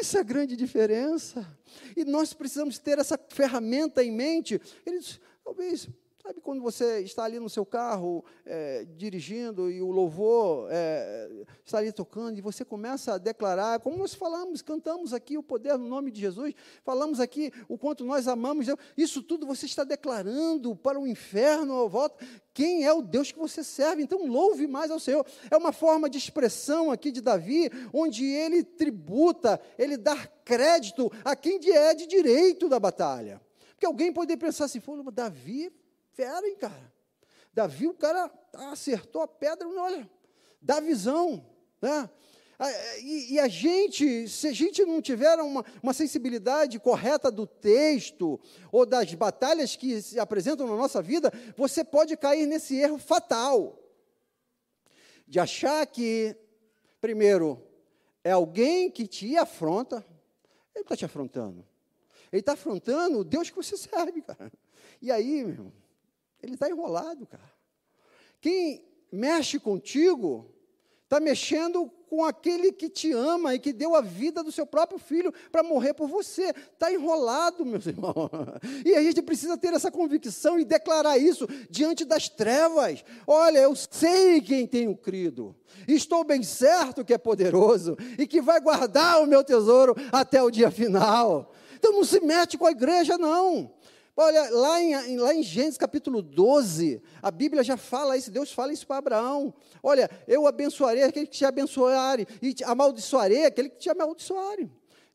[0.00, 1.46] Isso é a grande diferença.
[1.96, 4.60] E nós precisamos ter essa ferramenta em mente.
[4.84, 5.88] Eles, talvez,
[6.26, 11.30] Sabe quando você está ali no seu carro é, dirigindo e o louvor é,
[11.62, 15.76] está ali tocando e você começa a declarar, como nós falamos, cantamos aqui o poder
[15.76, 19.84] no nome de Jesus, falamos aqui o quanto nós amamos Deus, isso tudo você está
[19.84, 22.24] declarando para o inferno ao volta.
[22.54, 24.02] Quem é o Deus que você serve?
[24.02, 25.26] Então louve mais ao Senhor.
[25.50, 31.36] É uma forma de expressão aqui de Davi, onde ele tributa, ele dá crédito a
[31.36, 33.42] quem é de direito da batalha.
[33.72, 34.80] Porque alguém pode pensar assim,
[35.12, 35.70] Davi
[36.14, 36.92] fera, hein, cara?
[37.52, 38.30] Davi, o cara
[38.72, 40.10] acertou a pedra, olha,
[40.60, 41.44] dá visão,
[41.80, 42.10] né?
[43.00, 48.40] E, e, a gente, se a gente não tiver uma, uma, sensibilidade correta do texto
[48.70, 53.76] ou das batalhas que se apresentam na nossa vida, você pode cair nesse erro fatal
[55.26, 56.36] de achar que,
[57.00, 57.60] primeiro,
[58.22, 60.04] é alguém que te afronta,
[60.74, 61.66] ele está te afrontando.
[62.32, 64.52] Ele está afrontando o Deus que você serve, cara.
[65.02, 65.72] E aí, meu irmão,
[66.44, 67.52] ele está enrolado, cara.
[68.40, 70.50] Quem mexe contigo,
[71.04, 74.98] está mexendo com aquele que te ama e que deu a vida do seu próprio
[74.98, 76.54] filho para morrer por você.
[76.72, 78.30] Está enrolado, meus irmãos.
[78.84, 83.04] E a gente precisa ter essa convicção e declarar isso diante das trevas.
[83.26, 85.56] Olha, eu sei quem tenho crido.
[85.88, 90.50] Estou bem certo que é poderoso e que vai guardar o meu tesouro até o
[90.50, 91.52] dia final.
[91.76, 93.72] Então não se mete com a igreja, não.
[94.16, 98.72] Olha, lá em, lá em Gênesis capítulo 12, a Bíblia já fala isso, Deus fala
[98.72, 99.52] isso para Abraão.
[99.82, 104.70] Olha, eu abençoarei aquele que te abençoarem, e te amaldiçoarei aquele que te amaldiçoarem.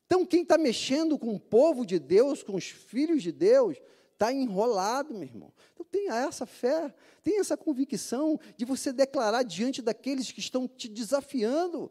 [0.05, 3.77] Então, quem está mexendo com o povo de Deus, com os filhos de Deus,
[4.19, 5.53] Está enrolado, meu irmão.
[5.73, 10.89] Então tenha essa fé, tenha essa convicção de você declarar diante daqueles que estão te
[10.89, 11.89] desafiando,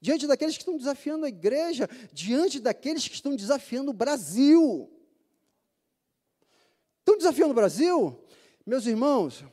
[0.00, 4.90] diante daqueles que estão desafiando a igreja, diante daqueles que estão desafiando o Brasil.
[7.04, 8.18] Estão desafiando o Brasil?
[8.64, 9.44] Meus irmãos,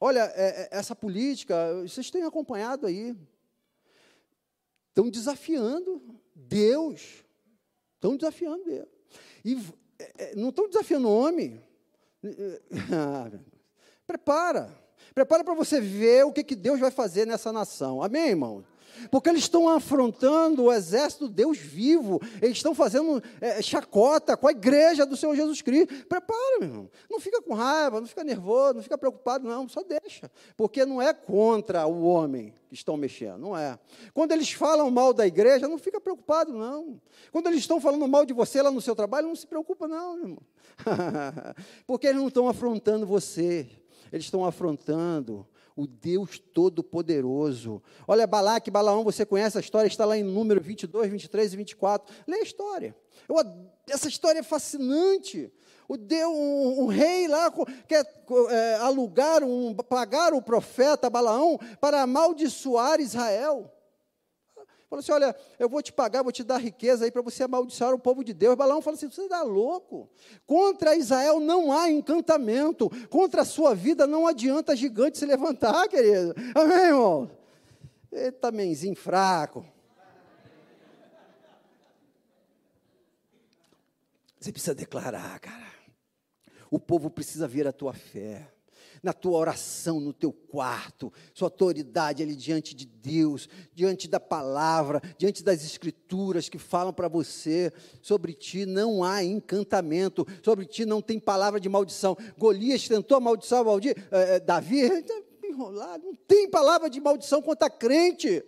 [0.00, 3.16] olha, é, é, essa política, vocês têm acompanhado aí.
[4.88, 6.02] Estão desafiando
[6.34, 7.24] Deus.
[7.94, 8.88] Estão desafiando Deus.
[9.44, 9.56] E
[9.96, 11.62] é, é, não estão desafiando o homem.
[14.04, 14.76] Prepara.
[15.14, 18.02] Prepara para você ver o que, que Deus vai fazer nessa nação.
[18.02, 18.64] Amém, irmão?
[19.10, 24.50] Porque eles estão afrontando o exército Deus vivo, eles estão fazendo é, chacota com a
[24.50, 26.06] igreja do Senhor Jesus Cristo.
[26.06, 26.90] Prepara, meu irmão.
[27.10, 30.30] Não fica com raiva, não fica nervoso, não fica preocupado, não, só deixa.
[30.56, 33.78] Porque não é contra o homem que estão mexendo, não é.
[34.12, 37.00] Quando eles falam mal da igreja, não fica preocupado, não.
[37.32, 40.18] Quando eles estão falando mal de você lá no seu trabalho, não se preocupa, não,
[40.18, 40.38] irmão.
[41.86, 43.68] Porque eles não estão afrontando você,
[44.12, 45.46] eles estão afrontando
[45.78, 47.80] o Deus Todo-Poderoso.
[48.04, 52.14] Olha, Balaque, Balaão, você conhece a história, está lá em número 22, 23 e 24.
[52.26, 52.96] Lê a história.
[53.28, 53.36] Eu,
[53.88, 55.52] essa história é fascinante.
[55.86, 57.48] O Deus, um, um rei lá
[57.86, 58.04] quer
[58.50, 63.72] é, alugar, um, pagar o profeta Balaão para amaldiçoar Israel.
[64.88, 67.94] Falou assim: olha, eu vou te pagar, vou te dar riqueza aí para você amaldiçoar
[67.94, 68.56] o povo de Deus.
[68.56, 70.08] Balaão falou assim: você está louco?
[70.46, 76.34] Contra Israel não há encantamento, contra a sua vida não adianta gigante se levantar, querido.
[76.54, 77.30] Amém, irmão?
[78.10, 79.64] Eita, menzinho fraco.
[84.40, 85.68] Você precisa declarar, cara.
[86.70, 88.48] O povo precisa ver a tua fé
[89.02, 95.00] na tua oração, no teu quarto, sua autoridade ali diante de Deus, diante da palavra,
[95.16, 101.00] diante das escrituras que falam para você, sobre ti não há encantamento, sobre ti não
[101.00, 102.16] tem palavra de maldição.
[102.36, 107.68] Golias tentou amaldiçoar Valdir, eh, eh, Davi, está enrolado, não tem palavra de maldição contra
[107.68, 108.44] crente.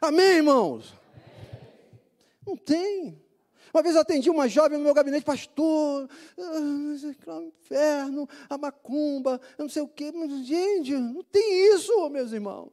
[0.00, 0.94] Amém, irmãos?
[2.46, 3.20] Não tem.
[3.78, 9.40] Uma vez eu atendi uma jovem no meu gabinete, pastor, ah, o inferno, a macumba,
[9.56, 10.12] não sei o quê.
[10.42, 12.72] Gente, não tem isso, meus irmãos.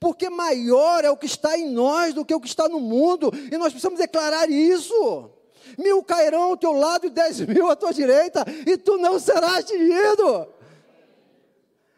[0.00, 3.30] Porque maior é o que está em nós do que o que está no mundo,
[3.52, 5.30] e nós precisamos declarar isso.
[5.78, 9.58] Mil cairão ao teu lado e dez mil à tua direita, e tu não serás
[9.60, 10.48] atingido.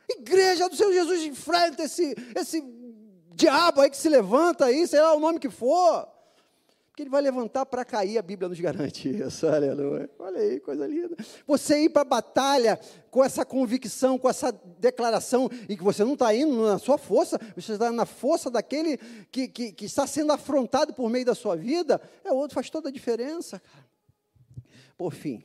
[0.06, 2.62] Igreja do Senhor Jesus enfrenta esse, esse
[3.30, 6.12] diabo aí que se levanta aí, sei lá o nome que for.
[6.94, 10.08] Porque ele vai levantar para cair, a Bíblia nos garante isso, aleluia.
[10.16, 11.16] Olha aí, coisa linda.
[11.44, 12.78] Você ir para a batalha
[13.10, 17.36] com essa convicção, com essa declaração, e que você não está indo na sua força,
[17.56, 18.96] você está na força daquele
[19.32, 22.90] que, que, que, está sendo afrontado por meio da sua vida, é outro, faz toda
[22.90, 23.88] a diferença, cara.
[24.96, 25.42] Por fim,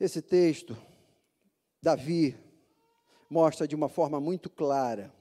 [0.00, 0.76] esse texto,
[1.80, 2.36] Davi
[3.30, 5.16] mostra de uma forma muito clara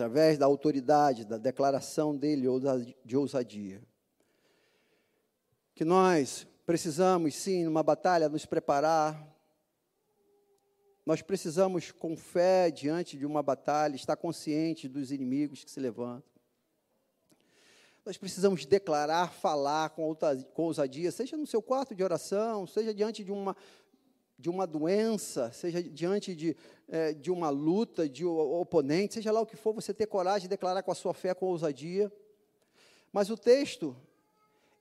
[0.00, 2.58] através da autoridade, da declaração dele ou
[3.04, 3.82] de ousadia.
[5.74, 9.28] Que nós precisamos, sim, numa batalha, nos preparar.
[11.04, 16.30] Nós precisamos, com fé, diante de uma batalha, estar consciente dos inimigos que se levantam.
[18.02, 20.16] Nós precisamos declarar, falar com
[20.56, 23.54] ousadia, seja no seu quarto de oração, seja diante de uma,
[24.40, 26.56] de uma doença, seja diante de,
[26.88, 30.48] é, de uma luta, de oponente, seja lá o que for, você ter coragem de
[30.48, 32.10] declarar com a sua fé, com ousadia.
[33.12, 33.94] Mas o texto,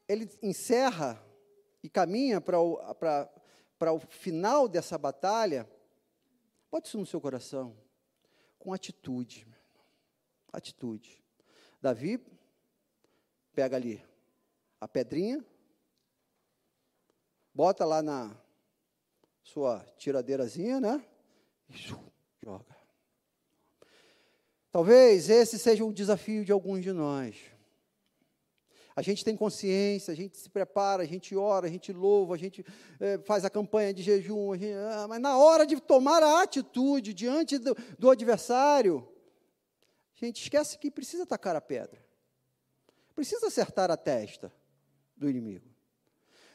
[0.07, 1.21] ele encerra
[1.83, 5.69] e caminha para o, o final dessa batalha,
[6.71, 7.75] bote isso no seu coração,
[8.57, 9.45] com atitude.
[10.53, 11.21] Atitude.
[11.81, 12.17] Davi
[13.53, 14.01] pega ali
[14.79, 15.45] a pedrinha,
[17.53, 18.37] bota lá na,
[19.49, 21.03] sua tiradeirazinha, né?
[21.69, 21.73] E
[22.43, 22.77] joga.
[24.71, 27.35] Talvez esse seja o desafio de alguns de nós.
[28.95, 32.37] A gente tem consciência, a gente se prepara, a gente ora, a gente louva, a
[32.37, 32.63] gente
[32.99, 37.13] é, faz a campanha de jejum, gente, ah, mas na hora de tomar a atitude
[37.13, 39.07] diante do, do adversário,
[40.21, 42.05] a gente esquece que precisa tacar a pedra,
[43.15, 44.53] precisa acertar a testa
[45.15, 45.67] do inimigo,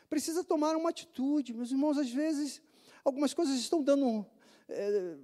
[0.08, 1.54] precisa tomar uma atitude.
[1.54, 2.62] Meus irmãos, às vezes
[3.04, 4.26] algumas coisas estão dando.
[4.68, 5.16] Está é,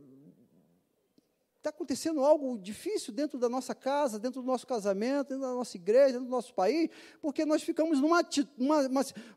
[1.62, 5.76] tá acontecendo algo difícil dentro da nossa casa, dentro do nosso casamento, dentro da nossa
[5.76, 6.90] igreja, dentro do nosso país,
[7.20, 8.22] porque nós ficamos numa,
[8.58, 8.88] uma,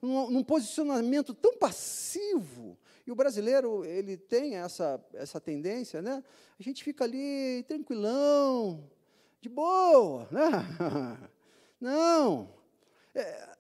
[0.02, 2.78] uma, num posicionamento tão passivo.
[3.06, 6.24] E o brasileiro, ele tem essa, essa tendência, né?
[6.58, 8.90] A gente fica ali tranquilão,
[9.42, 10.50] de boa, né?
[11.80, 12.50] Não.
[13.14, 13.58] É,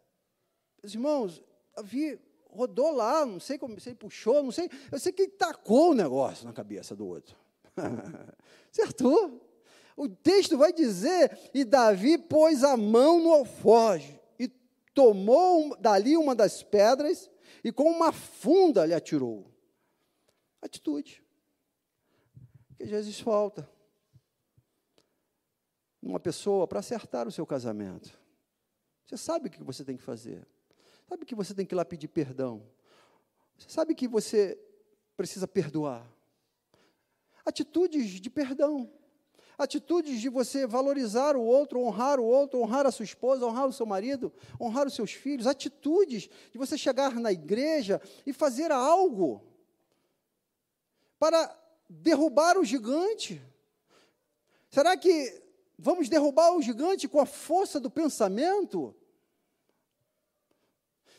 [0.82, 1.43] irmãos,
[1.76, 2.17] havia
[2.54, 5.92] rodou lá, não sei como, se ele puxou, não sei, eu sei que ele tacou
[5.92, 7.36] o negócio na cabeça do outro.
[8.72, 9.42] Acertou.
[9.96, 14.48] O texto vai dizer: e Davi pôs a mão no alfoge e
[14.94, 17.30] tomou dali uma das pedras
[17.63, 19.52] e com uma funda lhe atirou.
[20.62, 21.24] Atitude.
[22.76, 23.70] Que às vezes falta
[26.02, 28.20] numa pessoa para acertar o seu casamento.
[29.06, 30.46] Você sabe o que você tem que fazer.
[31.08, 32.63] Sabe que você tem que ir lá pedir perdão.
[33.58, 34.58] Você sabe que você
[35.16, 36.06] precisa perdoar.
[37.46, 38.89] Atitudes de perdão.
[39.58, 43.74] Atitudes de você valorizar o outro, honrar o outro, honrar a sua esposa, honrar o
[43.74, 45.46] seu marido, honrar os seus filhos.
[45.46, 49.44] Atitudes de você chegar na igreja e fazer algo
[51.20, 51.56] para
[51.88, 53.42] derrubar o gigante.
[54.70, 55.42] Será que
[55.78, 58.96] vamos derrubar o gigante com a força do pensamento?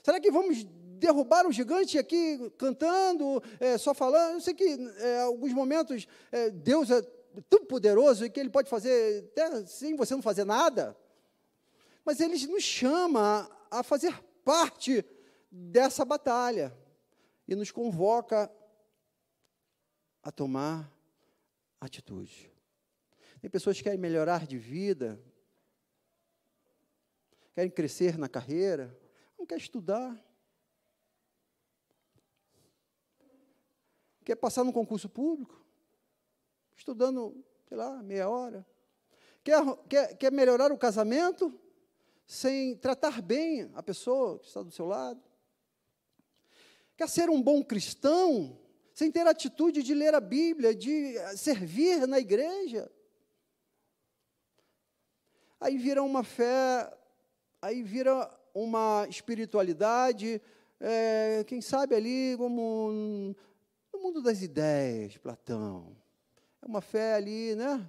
[0.05, 0.65] Será que vamos
[0.99, 4.35] derrubar o gigante aqui cantando, é, só falando?
[4.35, 7.01] Eu sei que em é, alguns momentos é, Deus é
[7.49, 10.95] tão poderoso que Ele pode fazer até sem você não fazer nada.
[12.05, 14.15] Mas Ele nos chama a fazer
[14.45, 15.03] parte
[15.51, 16.77] dessa batalha
[17.49, 18.53] e nos convoca
[20.23, 20.93] a tomar
[21.81, 22.53] atitude.
[23.41, 25.19] Tem pessoas que querem melhorar de vida,
[27.55, 28.95] querem crescer na carreira,
[29.45, 30.19] não quer estudar.
[34.25, 35.63] Quer passar num concurso público,
[36.75, 38.67] estudando, sei lá, meia hora.
[39.45, 41.53] Quer, quer, quer melhorar o casamento
[42.27, 45.23] sem tratar bem a pessoa que está do seu lado.
[46.97, 48.59] Quer ser um bom cristão
[48.95, 52.91] sem ter atitude de ler a Bíblia, de servir na igreja.
[55.61, 56.91] Aí vira uma fé,
[57.61, 60.41] aí vira uma espiritualidade,
[60.81, 63.35] é, quem sabe ali como
[63.93, 65.97] no mundo das ideias, Platão.
[66.63, 67.85] É uma fé ali, né?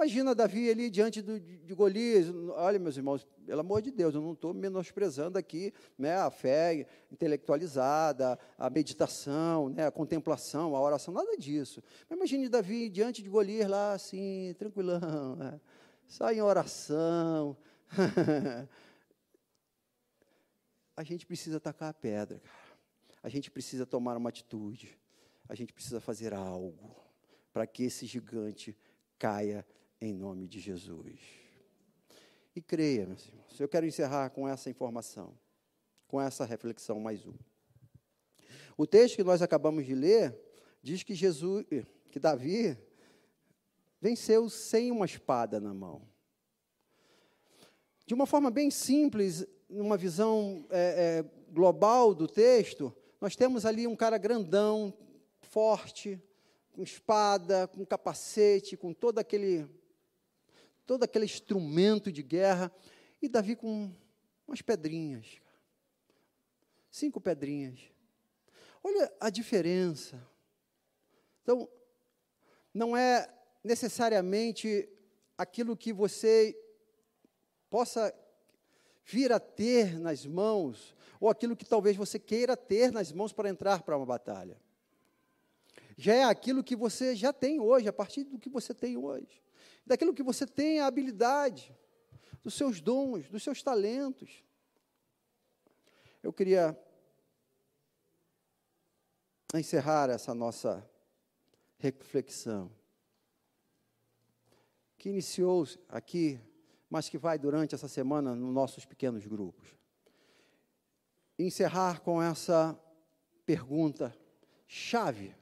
[0.00, 2.26] Imagina Davi ali diante do, de Golias.
[2.54, 6.86] Olha, meus irmãos, pelo amor de Deus, eu não estou menosprezando aqui né, a fé
[7.12, 11.82] intelectualizada, a meditação, né, a contemplação, a oração, nada disso.
[12.08, 15.60] Mas imagine Davi diante de Golias lá, assim, tranquilão, né,
[16.08, 17.54] só em oração,
[20.96, 22.70] a gente precisa tacar a pedra, cara.
[23.22, 24.98] A gente precisa tomar uma atitude.
[25.48, 26.94] A gente precisa fazer algo
[27.52, 28.76] para que esse gigante
[29.18, 29.66] caia
[30.00, 31.20] em nome de Jesus.
[32.54, 33.60] E creia, meus irmãos.
[33.60, 35.36] Eu quero encerrar com essa informação,
[36.08, 37.38] com essa reflexão mais uma.
[38.76, 40.36] O texto que nós acabamos de ler
[40.82, 41.66] diz que Jesus,
[42.10, 42.78] que Davi
[44.00, 46.09] venceu sem uma espada na mão.
[48.10, 53.86] De uma forma bem simples, numa visão é, é, global do texto, nós temos ali
[53.86, 54.92] um cara grandão,
[55.42, 56.20] forte,
[56.72, 59.64] com espada, com capacete, com todo aquele,
[60.84, 62.72] todo aquele instrumento de guerra,
[63.22, 63.94] e Davi com
[64.44, 65.40] umas pedrinhas,
[66.90, 67.78] cinco pedrinhas.
[68.82, 70.20] Olha a diferença.
[71.44, 71.68] Então,
[72.74, 74.88] não é necessariamente
[75.38, 76.60] aquilo que você
[77.70, 78.12] possa
[79.04, 83.48] vir a ter nas mãos, ou aquilo que talvez você queira ter nas mãos para
[83.48, 84.60] entrar para uma batalha.
[85.96, 89.42] Já é aquilo que você já tem hoje, a partir do que você tem hoje.
[89.86, 91.74] Daquilo que você tem a habilidade,
[92.42, 94.42] dos seus dons, dos seus talentos.
[96.22, 96.78] Eu queria
[99.54, 100.88] encerrar essa nossa
[101.78, 102.70] reflexão,
[104.96, 106.40] que iniciou aqui
[106.90, 109.68] mas que vai durante essa semana nos nossos pequenos grupos.
[111.38, 112.78] Encerrar com essa
[113.46, 114.12] pergunta
[114.66, 115.32] chave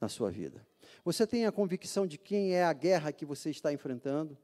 [0.00, 0.66] na sua vida.
[1.04, 4.36] Você tem a convicção de quem é a guerra que você está enfrentando?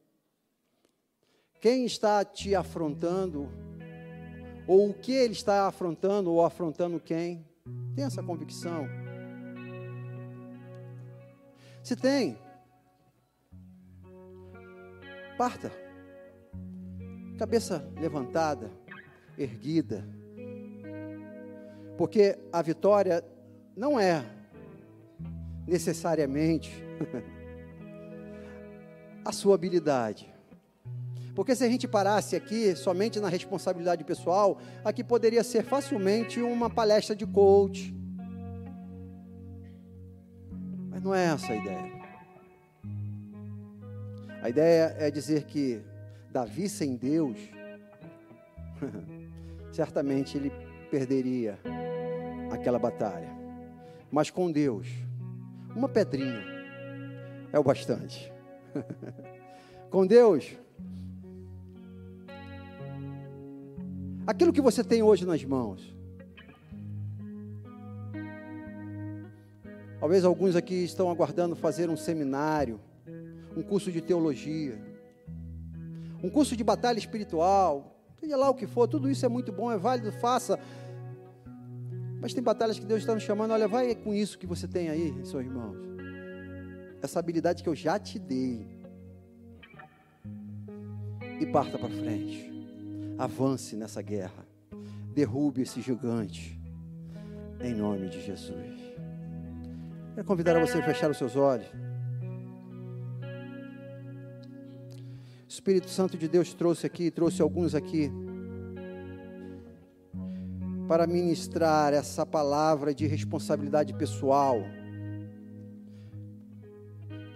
[1.61, 3.51] Quem está te afrontando?
[4.69, 7.45] Ou o que ele está afrontando ou afrontando quem?
[7.95, 8.87] Tem essa convicção?
[11.83, 12.39] Se tem,
[15.37, 15.84] parta
[17.37, 18.71] cabeça levantada,
[19.37, 20.05] erguida,
[21.97, 23.25] porque a vitória
[23.77, 24.25] não é
[25.67, 26.71] necessariamente
[29.25, 30.33] a sua habilidade.
[31.35, 36.71] Porque se a gente parasse aqui somente na responsabilidade pessoal, aqui poderia ser facilmente uma
[36.71, 37.93] palestra de coach.
[40.91, 41.93] Mas não é essa a ideia.
[44.41, 45.83] A ideia é dizer que
[46.35, 47.39] Davi sem Deus
[49.71, 50.51] certamente ele
[50.91, 51.57] perderia
[52.51, 53.31] aquela batalha.
[54.11, 54.89] Mas com Deus,
[55.77, 56.43] uma pedrinha
[57.53, 58.33] é o bastante.
[59.93, 60.57] com Deus,
[64.27, 65.95] aquilo que você tem hoje nas mãos.
[70.01, 72.81] Talvez alguns aqui estão aguardando fazer um seminário,
[73.57, 74.94] um curso de teologia,
[76.25, 79.71] um curso de batalha espiritual, seja lá o que for, tudo isso é muito bom,
[79.71, 80.59] é válido, faça.
[82.19, 84.89] Mas tem batalhas que Deus está nos chamando, olha, vai com isso que você tem
[84.89, 85.77] aí, seus irmãos.
[87.03, 88.67] Essa habilidade que eu já te dei.
[91.39, 92.51] E parta para frente.
[93.19, 94.47] Avance nessa guerra.
[95.13, 96.59] Derrube esse gigante.
[97.61, 98.81] Em nome de Jesus.
[100.15, 101.69] Quero convidar você a fechar os seus olhos.
[105.55, 108.11] Espírito Santo de Deus trouxe aqui, trouxe alguns aqui
[110.89, 114.57] para ministrar essa palavra de responsabilidade pessoal,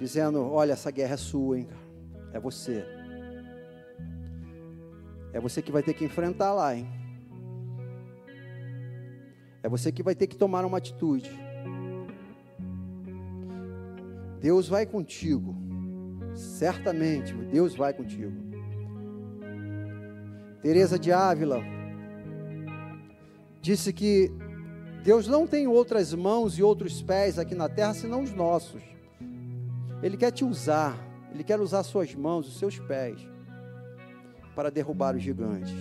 [0.01, 1.69] dizendo: Olha, essa guerra é sua, hein?
[2.33, 2.85] É você.
[5.33, 6.89] É você que vai ter que enfrentar lá, hein?
[9.63, 11.31] É você que vai ter que tomar uma atitude.
[14.41, 15.68] Deus vai contigo.
[16.39, 18.33] Certamente, Deus vai contigo.
[20.63, 21.61] Teresa de Ávila
[23.61, 24.31] disse que
[25.03, 28.81] Deus não tem outras mãos e outros pés aqui na terra senão os nossos.
[30.01, 30.97] Ele quer te usar,
[31.35, 33.19] ele quer usar suas mãos, os seus pés
[34.55, 35.75] para derrubar os gigantes.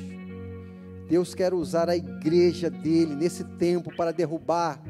[1.08, 4.82] Deus quer usar a igreja dele nesse tempo para derrubar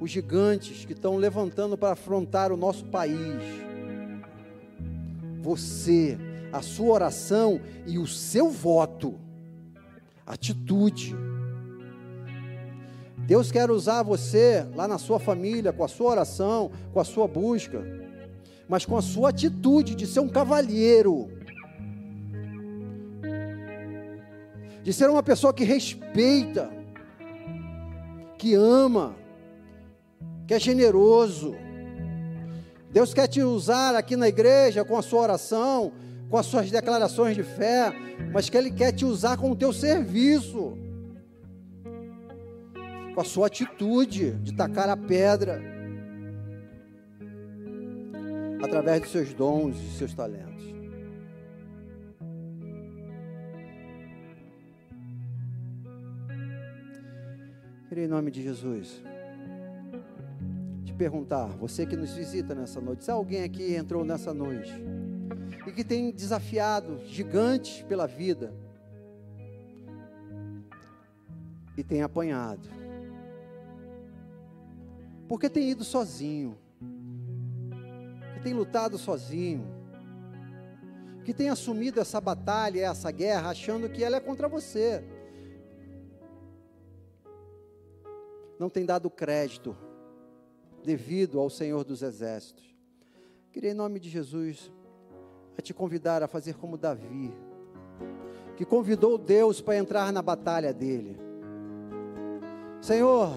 [0.00, 3.63] os gigantes que estão levantando para afrontar o nosso país.
[5.44, 6.16] Você,
[6.50, 9.20] a sua oração e o seu voto,
[10.26, 11.14] atitude.
[13.26, 17.28] Deus quer usar você lá na sua família, com a sua oração, com a sua
[17.28, 17.84] busca,
[18.66, 21.28] mas com a sua atitude de ser um cavalheiro,
[24.82, 26.70] de ser uma pessoa que respeita,
[28.38, 29.14] que ama,
[30.46, 31.54] que é generoso.
[32.94, 35.92] Deus quer te usar aqui na igreja com a sua oração,
[36.30, 37.92] com as suas declarações de fé,
[38.32, 40.78] mas que Ele quer te usar com o teu serviço,
[43.12, 45.60] com a sua atitude de tacar a pedra,
[48.62, 50.62] através dos seus dons e seus talentos.
[57.88, 59.02] Queria em nome de Jesus
[60.94, 64.72] perguntar, você que nos visita nessa noite, se alguém aqui entrou nessa noite
[65.66, 68.54] e que tem desafiado gigantes pela vida
[71.76, 72.68] e tem apanhado,
[75.28, 76.56] porque tem ido sozinho,
[78.34, 79.66] que tem lutado sozinho,
[81.24, 85.02] que tem assumido essa batalha, essa guerra, achando que ela é contra você.
[88.58, 89.76] Não tem dado crédito
[90.84, 92.64] devido ao Senhor dos Exércitos.
[93.50, 94.70] Queria, em nome de Jesus,
[95.56, 97.32] a te convidar a fazer como Davi,
[98.56, 101.18] que convidou Deus para entrar na batalha dele.
[102.80, 103.32] Senhor,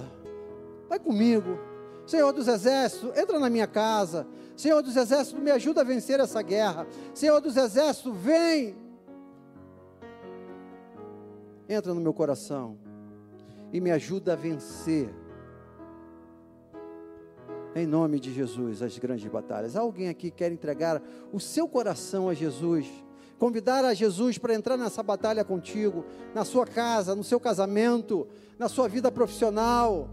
[0.90, 1.58] vai comigo.
[2.06, 4.28] Senhor dos Exércitos, entra na minha casa.
[4.56, 6.88] Senhor dos Exércitos, me ajuda a vencer essa guerra.
[7.14, 8.76] Senhor dos Exércitos, vem.
[11.70, 12.78] Entra no meu coração
[13.72, 15.14] e me ajuda a vencer
[17.82, 19.76] em nome de Jesus, as grandes batalhas.
[19.76, 21.02] Alguém aqui quer entregar
[21.32, 22.88] o seu coração a Jesus?
[23.38, 28.68] Convidar a Jesus para entrar nessa batalha contigo, na sua casa, no seu casamento, na
[28.68, 30.10] sua vida profissional,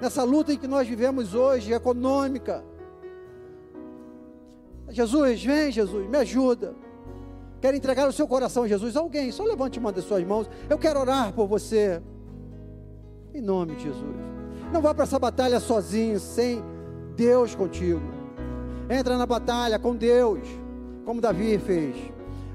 [0.00, 2.64] nessa luta em que nós vivemos hoje, econômica.
[4.90, 6.74] Jesus, vem, Jesus, me ajuda.
[7.60, 8.96] Quer entregar o seu coração a Jesus?
[8.96, 10.48] Alguém, só levante uma das suas mãos.
[10.68, 12.00] Eu quero orar por você.
[13.34, 14.27] Em nome de Jesus.
[14.72, 16.62] Não vá para essa batalha sozinho, sem
[17.16, 18.02] Deus contigo.
[18.90, 20.40] Entra na batalha com Deus,
[21.04, 21.96] como Davi fez.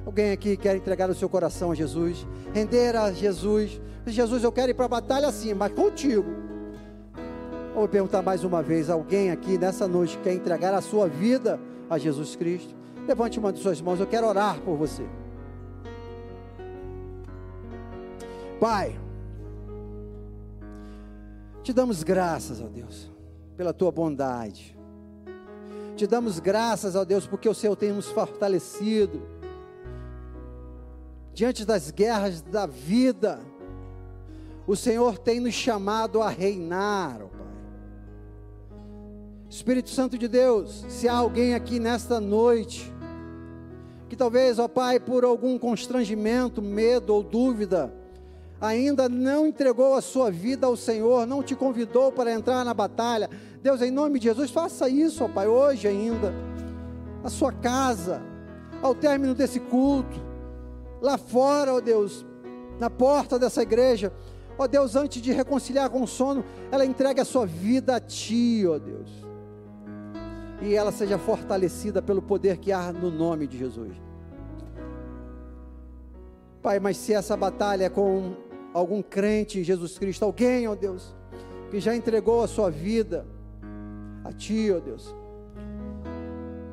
[0.05, 3.81] Alguém aqui quer entregar o seu coração a Jesus, render a Jesus.
[4.05, 6.25] Jesus, eu quero ir para a batalha sim, mas contigo.
[7.73, 11.59] Vou perguntar mais uma vez: alguém aqui nessa noite quer entregar a sua vida
[11.89, 12.75] a Jesus Cristo?
[13.07, 15.03] Levante uma de suas mãos, eu quero orar por você.
[18.59, 18.95] Pai,
[21.63, 23.09] te damos graças, ó Deus,
[23.55, 24.77] pela tua bondade.
[25.95, 29.21] Te damos graças, ó Deus, porque o Senhor tem nos fortalecido
[31.33, 33.39] diante das guerras da vida.
[34.67, 37.43] O Senhor tem nos chamado a reinar, ó Pai.
[39.49, 42.91] Espírito Santo de Deus, se há alguém aqui nesta noite,
[44.09, 47.93] que talvez, ó Pai, por algum constrangimento, medo ou dúvida,
[48.63, 53.29] ainda não entregou a sua vida ao Senhor, não te convidou para entrar na batalha,
[53.61, 56.33] Deus, em nome de Jesus, faça isso, ó Pai, hoje ainda,
[57.21, 58.21] na sua casa,
[58.81, 60.17] ao término desse culto,
[61.01, 62.25] lá fora, ó Deus,
[62.79, 64.13] na porta dessa igreja,
[64.57, 68.65] ó Deus, antes de reconciliar com o sono, ela entregue a sua vida a Ti,
[68.65, 69.09] ó Deus,
[70.61, 73.91] e ela seja fortalecida pelo poder que há no nome de Jesus.
[76.61, 81.15] Pai, mas se essa batalha é com algum crente em Jesus Cristo, alguém, ó Deus,
[81.69, 83.25] que já entregou a sua vida
[84.23, 85.15] a Ti, ó Deus.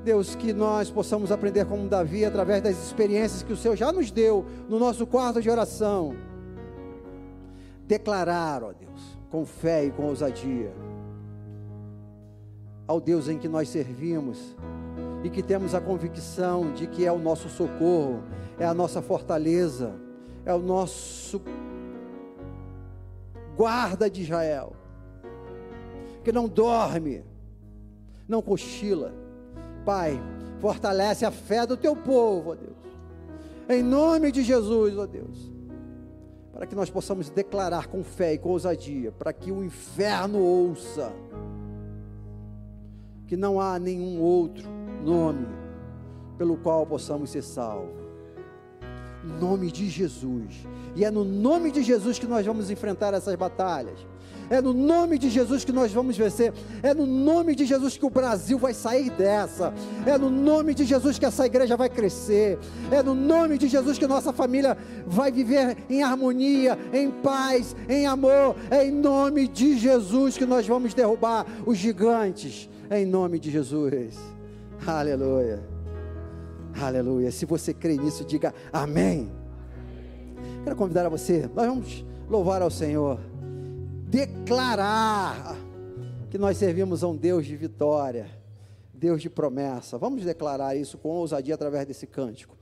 [0.02, 4.10] Deus, que nós possamos aprender como Davi através das experiências que o Senhor já nos
[4.10, 6.16] deu no nosso quarto de oração.
[7.86, 10.72] Declarar, ó Deus, com fé e com ousadia,
[12.86, 14.56] ao Deus em que nós servimos
[15.22, 18.22] e que temos a convicção de que é o nosso socorro,
[18.58, 19.92] é a nossa fortaleza,
[20.46, 21.42] é o nosso
[23.60, 24.72] guarda de Israel,
[26.24, 27.22] que não dorme,
[28.26, 29.12] não cochila.
[29.84, 30.18] Pai,
[30.60, 32.78] fortalece a fé do teu povo, ó Deus.
[33.68, 35.52] Em nome de Jesus, ó Deus.
[36.54, 41.12] Para que nós possamos declarar com fé e com ousadia, para que o inferno ouça
[43.26, 44.66] que não há nenhum outro
[45.04, 45.46] nome
[46.38, 47.99] pelo qual possamos ser salvos.
[49.22, 50.66] Nome de Jesus.
[50.96, 53.98] E é no nome de Jesus que nós vamos enfrentar essas batalhas.
[54.50, 56.52] É no nome de Jesus que nós vamos vencer.
[56.82, 59.72] É no nome de Jesus que o Brasil vai sair dessa.
[60.04, 62.58] É no nome de Jesus que essa igreja vai crescer.
[62.90, 68.08] É no nome de Jesus que nossa família vai viver em harmonia, em paz, em
[68.08, 68.56] amor.
[68.72, 72.68] É em nome de Jesus que nós vamos derrubar os gigantes.
[72.90, 74.18] É em nome de Jesus.
[74.84, 75.69] Aleluia.
[76.80, 77.30] Aleluia.
[77.30, 79.30] Se você crê nisso, diga amém.
[80.64, 83.18] Quero convidar a você, nós vamos louvar ao Senhor,
[84.08, 85.56] declarar
[86.30, 88.28] que nós servimos a um Deus de vitória,
[88.94, 89.98] Deus de promessa.
[89.98, 92.56] Vamos declarar isso com ousadia através desse cântico.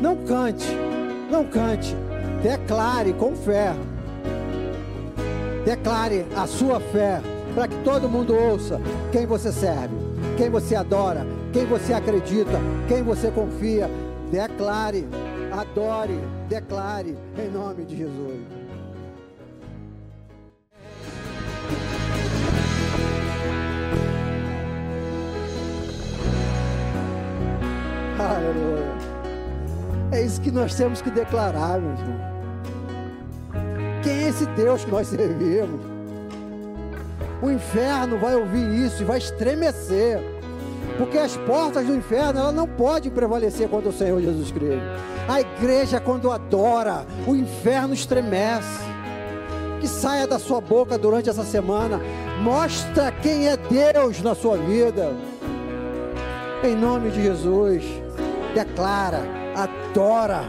[0.00, 0.66] Não cante,
[1.30, 1.94] não cante,
[2.42, 3.72] declare com fé.
[5.64, 7.20] Declare a sua fé
[7.54, 8.80] para que todo mundo ouça
[9.12, 9.94] quem você serve,
[10.36, 12.58] quem você adora, quem você acredita,
[12.88, 13.88] quem você confia.
[14.30, 15.06] Declare,
[15.52, 18.62] adore, declare em nome de Jesus.
[30.12, 32.21] É isso que nós temos que declarar, meu irmão.
[34.32, 35.82] Esse Deus que nós servimos?
[37.42, 40.22] O inferno vai ouvir isso e vai estremecer.
[40.96, 44.80] Porque as portas do inferno ela não podem prevalecer contra o Senhor Jesus Cristo.
[45.28, 48.80] A igreja, quando adora, o inferno estremece.
[49.80, 52.00] Que saia da sua boca durante essa semana.
[52.40, 55.12] Mostra quem é Deus na sua vida.
[56.64, 57.84] Em nome de Jesus.
[58.54, 59.20] Declara,
[59.54, 60.42] adora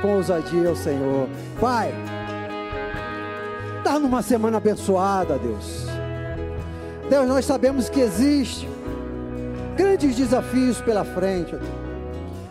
[0.00, 1.28] com ousadia ao Senhor.
[1.60, 1.92] Pai
[3.90, 5.84] está numa semana abençoada, Deus.
[7.08, 8.68] Deus, nós sabemos que existe
[9.76, 11.56] grandes desafios pela frente,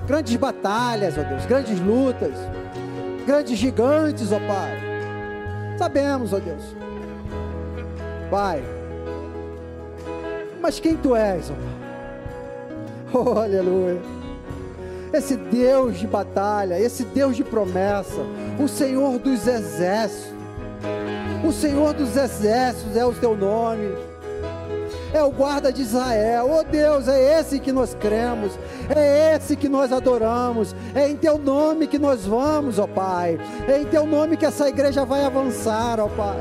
[0.06, 2.34] grandes batalhas, ó Deus, grandes lutas,
[3.26, 5.78] grandes gigantes, ó Pai.
[5.78, 6.76] Sabemos, ó Deus.
[8.30, 8.62] Pai,
[10.60, 11.70] mas quem tu és, ó Pai?
[13.12, 14.00] Oh, aleluia.
[15.12, 18.22] Esse Deus de batalha, esse Deus de promessa,
[18.60, 20.39] o Senhor dos exércitos,
[21.50, 23.92] o Senhor dos exércitos é o teu nome.
[25.12, 26.48] É o guarda de Israel.
[26.52, 28.52] Oh Deus, é esse que nós cremos.
[28.96, 30.76] É esse que nós adoramos.
[30.94, 33.40] É em teu nome que nós vamos, ó Pai.
[33.68, 36.38] É em teu nome que essa igreja vai avançar, ó Pai.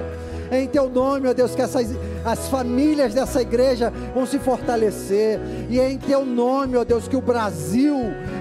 [0.51, 1.89] É em teu nome, ó Deus, que essas,
[2.23, 5.41] as famílias dessa igreja vão se fortalecer.
[5.71, 7.97] E é em teu nome, ó Deus, que o Brasil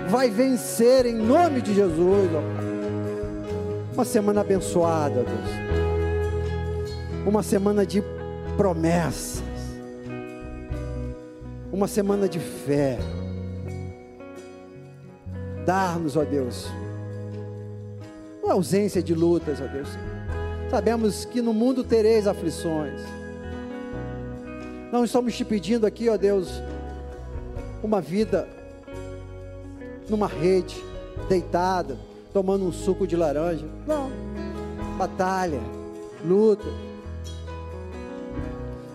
[0.09, 2.67] vai vencer em nome de Jesus, ó Pai.
[3.93, 5.66] Uma semana abençoada, Deus
[7.27, 8.01] uma semana de
[8.55, 9.43] promessas,
[11.73, 12.97] uma semana de fé.
[15.65, 16.71] Dar-nos, ó Deus,
[18.41, 19.89] uma ausência de lutas, ó Deus.
[20.69, 23.01] Sabemos que no mundo tereis aflições,
[24.89, 26.63] Não estamos te pedindo aqui, ó Deus,
[27.83, 28.47] uma vida
[30.07, 30.81] numa rede,
[31.27, 31.97] deitada,
[32.31, 33.65] tomando um suco de laranja.
[33.85, 34.09] Não.
[34.97, 35.59] Batalha,
[36.25, 36.86] luta.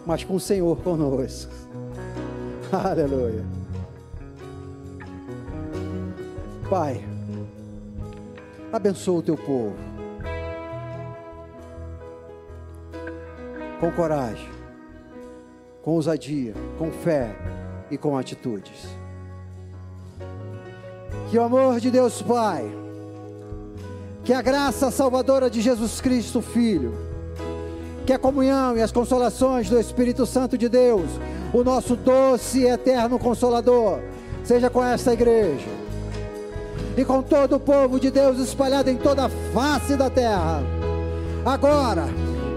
[0.05, 1.53] Mas com o Senhor conosco.
[2.73, 3.45] Aleluia.
[6.69, 7.05] Pai,
[8.73, 9.77] abençoa o teu povo.
[13.79, 14.49] Com coragem,
[15.83, 17.37] com ousadia, com fé
[17.91, 18.89] e com atitudes.
[21.31, 22.65] Que o amor de Deus Pai,
[24.25, 27.12] que a graça salvadora de Jesus Cristo Filho,
[28.07, 31.09] que a comunhão e as consolações do Espírito Santo de Deus,
[31.53, 34.01] o nosso doce e eterno consolador,
[34.45, 35.69] seja com esta igreja
[36.97, 40.63] e com todo o povo de Deus espalhado em toda a face da terra,
[41.45, 42.07] agora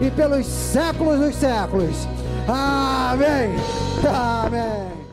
[0.02, 2.08] e pelos séculos dos séculos.
[2.48, 3.56] Amém.
[4.08, 5.05] Amém.